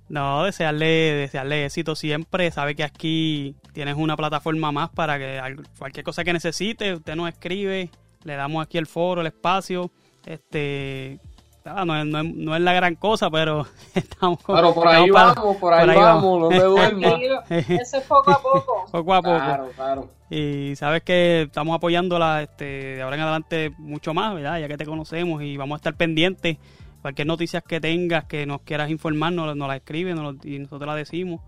No, 0.09 0.45
desearle, 0.45 0.87
desearle 0.87 1.67
éxito 1.67 1.95
siempre. 1.95 2.51
Sabe 2.51 2.75
que 2.75 2.83
aquí 2.83 3.55
tienes 3.73 3.95
una 3.97 4.17
plataforma 4.17 4.73
más 4.73 4.89
para 4.91 5.19
que 5.19 5.39
al- 5.39 5.69
cualquier 5.79 6.05
cosa 6.05 6.25
que 6.25 6.33
necesite, 6.33 6.95
usted 6.95 7.15
nos 7.15 7.29
escribe, 7.29 7.91
le 8.25 8.35
damos 8.35 8.65
aquí 8.65 8.79
el 8.79 8.87
foro, 8.87 9.21
el 9.21 9.27
espacio. 9.29 9.91
Este, 10.27 11.19
no, 11.65 11.97
es, 11.97 12.07
no, 12.07 12.19
es, 12.21 12.35
no 12.35 12.55
es 12.57 12.61
la 12.63 12.73
gran 12.73 12.95
cosa, 12.97 13.31
pero 13.31 13.67
estamos 13.95 14.41
con- 14.43 14.57
Pero 14.57 14.75
por 14.75 14.89
ahí 14.89 15.05
estamos 15.07 15.13
para- 15.13 15.35
vamos, 15.41 15.57
por 15.57 15.75
ahí, 15.75 15.97
vamos, 15.97 16.41
no 16.41 16.49
te 16.49 16.61
duermas. 16.63 17.13
Eso 17.51 17.97
es 17.99 18.05
poco 18.05 18.31
a 18.31 18.39
poco. 18.43 18.85
poco 18.91 19.15
a 19.15 19.23
poco. 19.23 19.37
Claro, 19.37 19.69
claro. 19.75 20.09
Y 20.31 20.75
sabes 20.77 21.03
que 21.03 21.43
estamos 21.43 21.75
apoyándola 21.77 22.43
este, 22.43 22.65
de 22.97 23.03
ahora 23.03 23.17
en 23.17 23.23
adelante 23.23 23.73
mucho 23.79 24.15
más, 24.15 24.35
¿verdad? 24.35 24.59
Ya 24.61 24.69
que 24.69 24.77
te 24.77 24.87
conocemos 24.87 25.43
y 25.43 25.57
vamos 25.57 25.77
a 25.77 25.79
estar 25.79 25.95
pendientes. 25.95 26.57
Cualquier 27.03 27.27
noticia 27.27 27.63
que 27.63 27.81
tengas, 27.81 28.27
que 28.27 28.45
nos 28.45 28.61
quieras 28.61 28.91
informar, 28.91 29.33
nos, 29.33 29.57
nos 29.57 29.67
la 29.69 29.77
escribes 29.77 30.15
nos 30.15 30.35
lo- 30.37 30.41
y 30.49 30.59
nosotros 30.59 30.87
la 30.87 30.95
decimos 30.95 31.41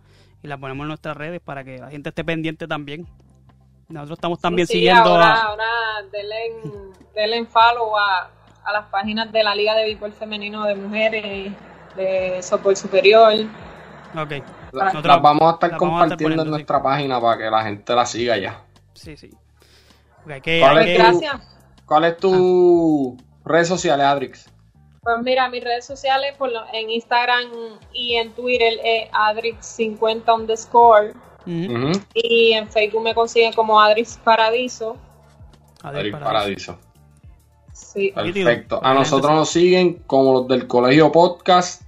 y 0.43 0.49
la 0.49 0.57
ponemos 0.57 0.85
en 0.85 0.89
nuestras 0.89 1.15
redes 1.17 1.41
para 1.45 1.63
que 1.63 1.77
la 1.79 1.91
gente 1.91 2.09
esté 2.09 2.25
pendiente 2.25 2.67
también. 2.67 3.07
Nosotros 3.89 4.17
estamos 4.17 4.41
también 4.41 4.67
Sí, 4.67 4.73
sí, 4.73 4.79
siguiendo 4.79 5.11
ahora, 5.11 5.33
a... 5.35 5.43
ahora 5.43 5.65
denle, 6.11 6.47
en- 6.47 6.93
denle 7.15 7.37
en 7.37 7.47
follow 7.47 7.97
a, 7.97 8.31
a 8.65 8.73
las 8.73 8.87
páginas 8.87 9.31
de 9.33 9.43
la 9.43 9.55
Liga 9.55 9.75
de 9.75 9.85
Béisbol 9.85 10.13
Femenino 10.13 10.65
de 10.65 10.75
Mujeres, 10.75 11.53
de 11.97 12.43
Softball 12.43 12.77
Superior. 12.77 13.33
Ok, 14.15 14.31
La- 14.73 14.93
las 14.93 15.23
vamos 15.23 15.43
a 15.43 15.55
estar 15.55 15.75
a 15.75 15.77
compartiendo 15.77 16.17
poniendo, 16.25 16.43
en 16.43 16.49
sí. 16.49 16.51
nuestra 16.51 16.83
página 16.83 17.21
para 17.21 17.39
que 17.39 17.51
la 17.51 17.63
gente 17.63 17.95
la 17.95 18.07
siga 18.07 18.37
ya. 18.37 18.63
sí, 18.95 19.17
sí. 19.17 19.31
Hay 20.29 20.41
que, 20.41 20.61
¿Cuál 20.61 20.79
es 20.79 20.85
que- 20.87 20.95
tu- 20.97 21.03
Gracias. 21.03 21.49
¿Cuál 21.87 22.05
es 22.05 22.17
tu 22.19 23.17
redes 23.45 23.69
sociales, 23.69 24.07
Adrix? 24.07 24.49
Pues 25.03 25.17
mira, 25.25 25.49
mis 25.51 25.65
redes 25.65 25.85
sociales 25.85 26.37
por 26.39 26.53
lo- 26.53 26.65
en 26.73 26.89
Instagram 26.91 27.51
y 27.93 28.15
en 28.15 28.33
Twitter 28.33 28.75
es 28.85 29.11
Adrix50 29.13 30.33
underscore. 30.33 31.13
Y 31.45 32.53
en 32.53 32.69
Facebook 32.71 33.03
me 33.03 33.15
consiguen 33.15 33.53
como 33.53 33.81
Adrix 33.81 34.17
Paradiso. 34.23 34.97
Adiós, 35.83 35.99
Adrix 35.99 36.13
Paradiso. 36.19 36.77
Paradiso. 36.77 36.79
Sí. 37.73 38.13
Perfecto. 38.15 38.81
A 38.83 38.95
nosotros 38.95 39.33
nos 39.33 39.49
siguen 39.49 39.95
como 40.07 40.33
los 40.35 40.49
del 40.49 40.67
Colegio 40.67 41.11
Podcast 41.13 41.83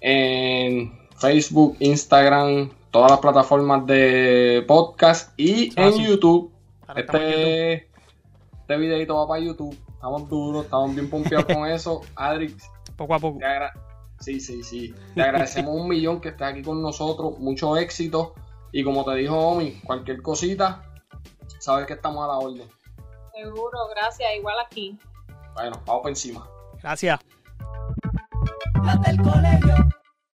en 0.00 0.98
Facebook, 1.18 1.76
Instagram, 1.80 2.70
todas 2.90 3.10
las 3.10 3.20
plataformas 3.20 3.86
de 3.86 4.64
podcast 4.66 5.32
y 5.38 5.70
Ah, 5.78 5.86
en 5.86 5.92
sí. 5.94 6.04
YouTube. 6.06 6.52
En 6.88 6.98
Este, 6.98 7.72
este 8.60 8.76
videito 8.76 9.14
va 9.16 9.28
para 9.28 9.40
YouTube. 9.42 9.76
Estamos 9.94 10.28
duros, 10.28 10.64
estamos 10.64 10.94
bien 10.94 11.08
pompeados 11.10 11.46
con 11.46 11.66
eso. 11.68 12.00
Adrix, 12.16 12.68
Poco 12.96 13.14
a 13.14 13.18
poco. 13.18 13.38
te 13.38 13.44
agra- 13.46 13.72
sí, 14.18 14.40
sí, 14.40 14.62
sí. 14.62 14.94
Te 15.14 15.22
agradecemos 15.22 15.74
un 15.76 15.88
millón 15.88 16.20
que 16.20 16.30
estés 16.30 16.46
aquí 16.48 16.62
con 16.62 16.80
nosotros. 16.82 17.38
Mucho 17.38 17.76
éxito. 17.76 18.34
Y 18.72 18.82
como 18.84 19.04
te 19.04 19.14
dijo 19.16 19.36
Omi, 19.36 19.72
cualquier 19.84 20.22
cosita, 20.22 20.82
sabes 21.58 21.86
que 21.86 21.94
estamos 21.94 22.24
a 22.24 22.28
la 22.28 22.38
orden. 22.38 22.68
Seguro, 23.34 23.78
gracias. 23.94 24.28
Igual 24.36 24.56
aquí. 24.64 24.96
Bueno, 25.54 25.80
vamos 25.86 26.02
por 26.02 26.10
encima. 26.10 26.46
Gracias. 26.82 27.20
Las 28.82 29.00
del 29.02 29.20
colegio. 29.20 29.88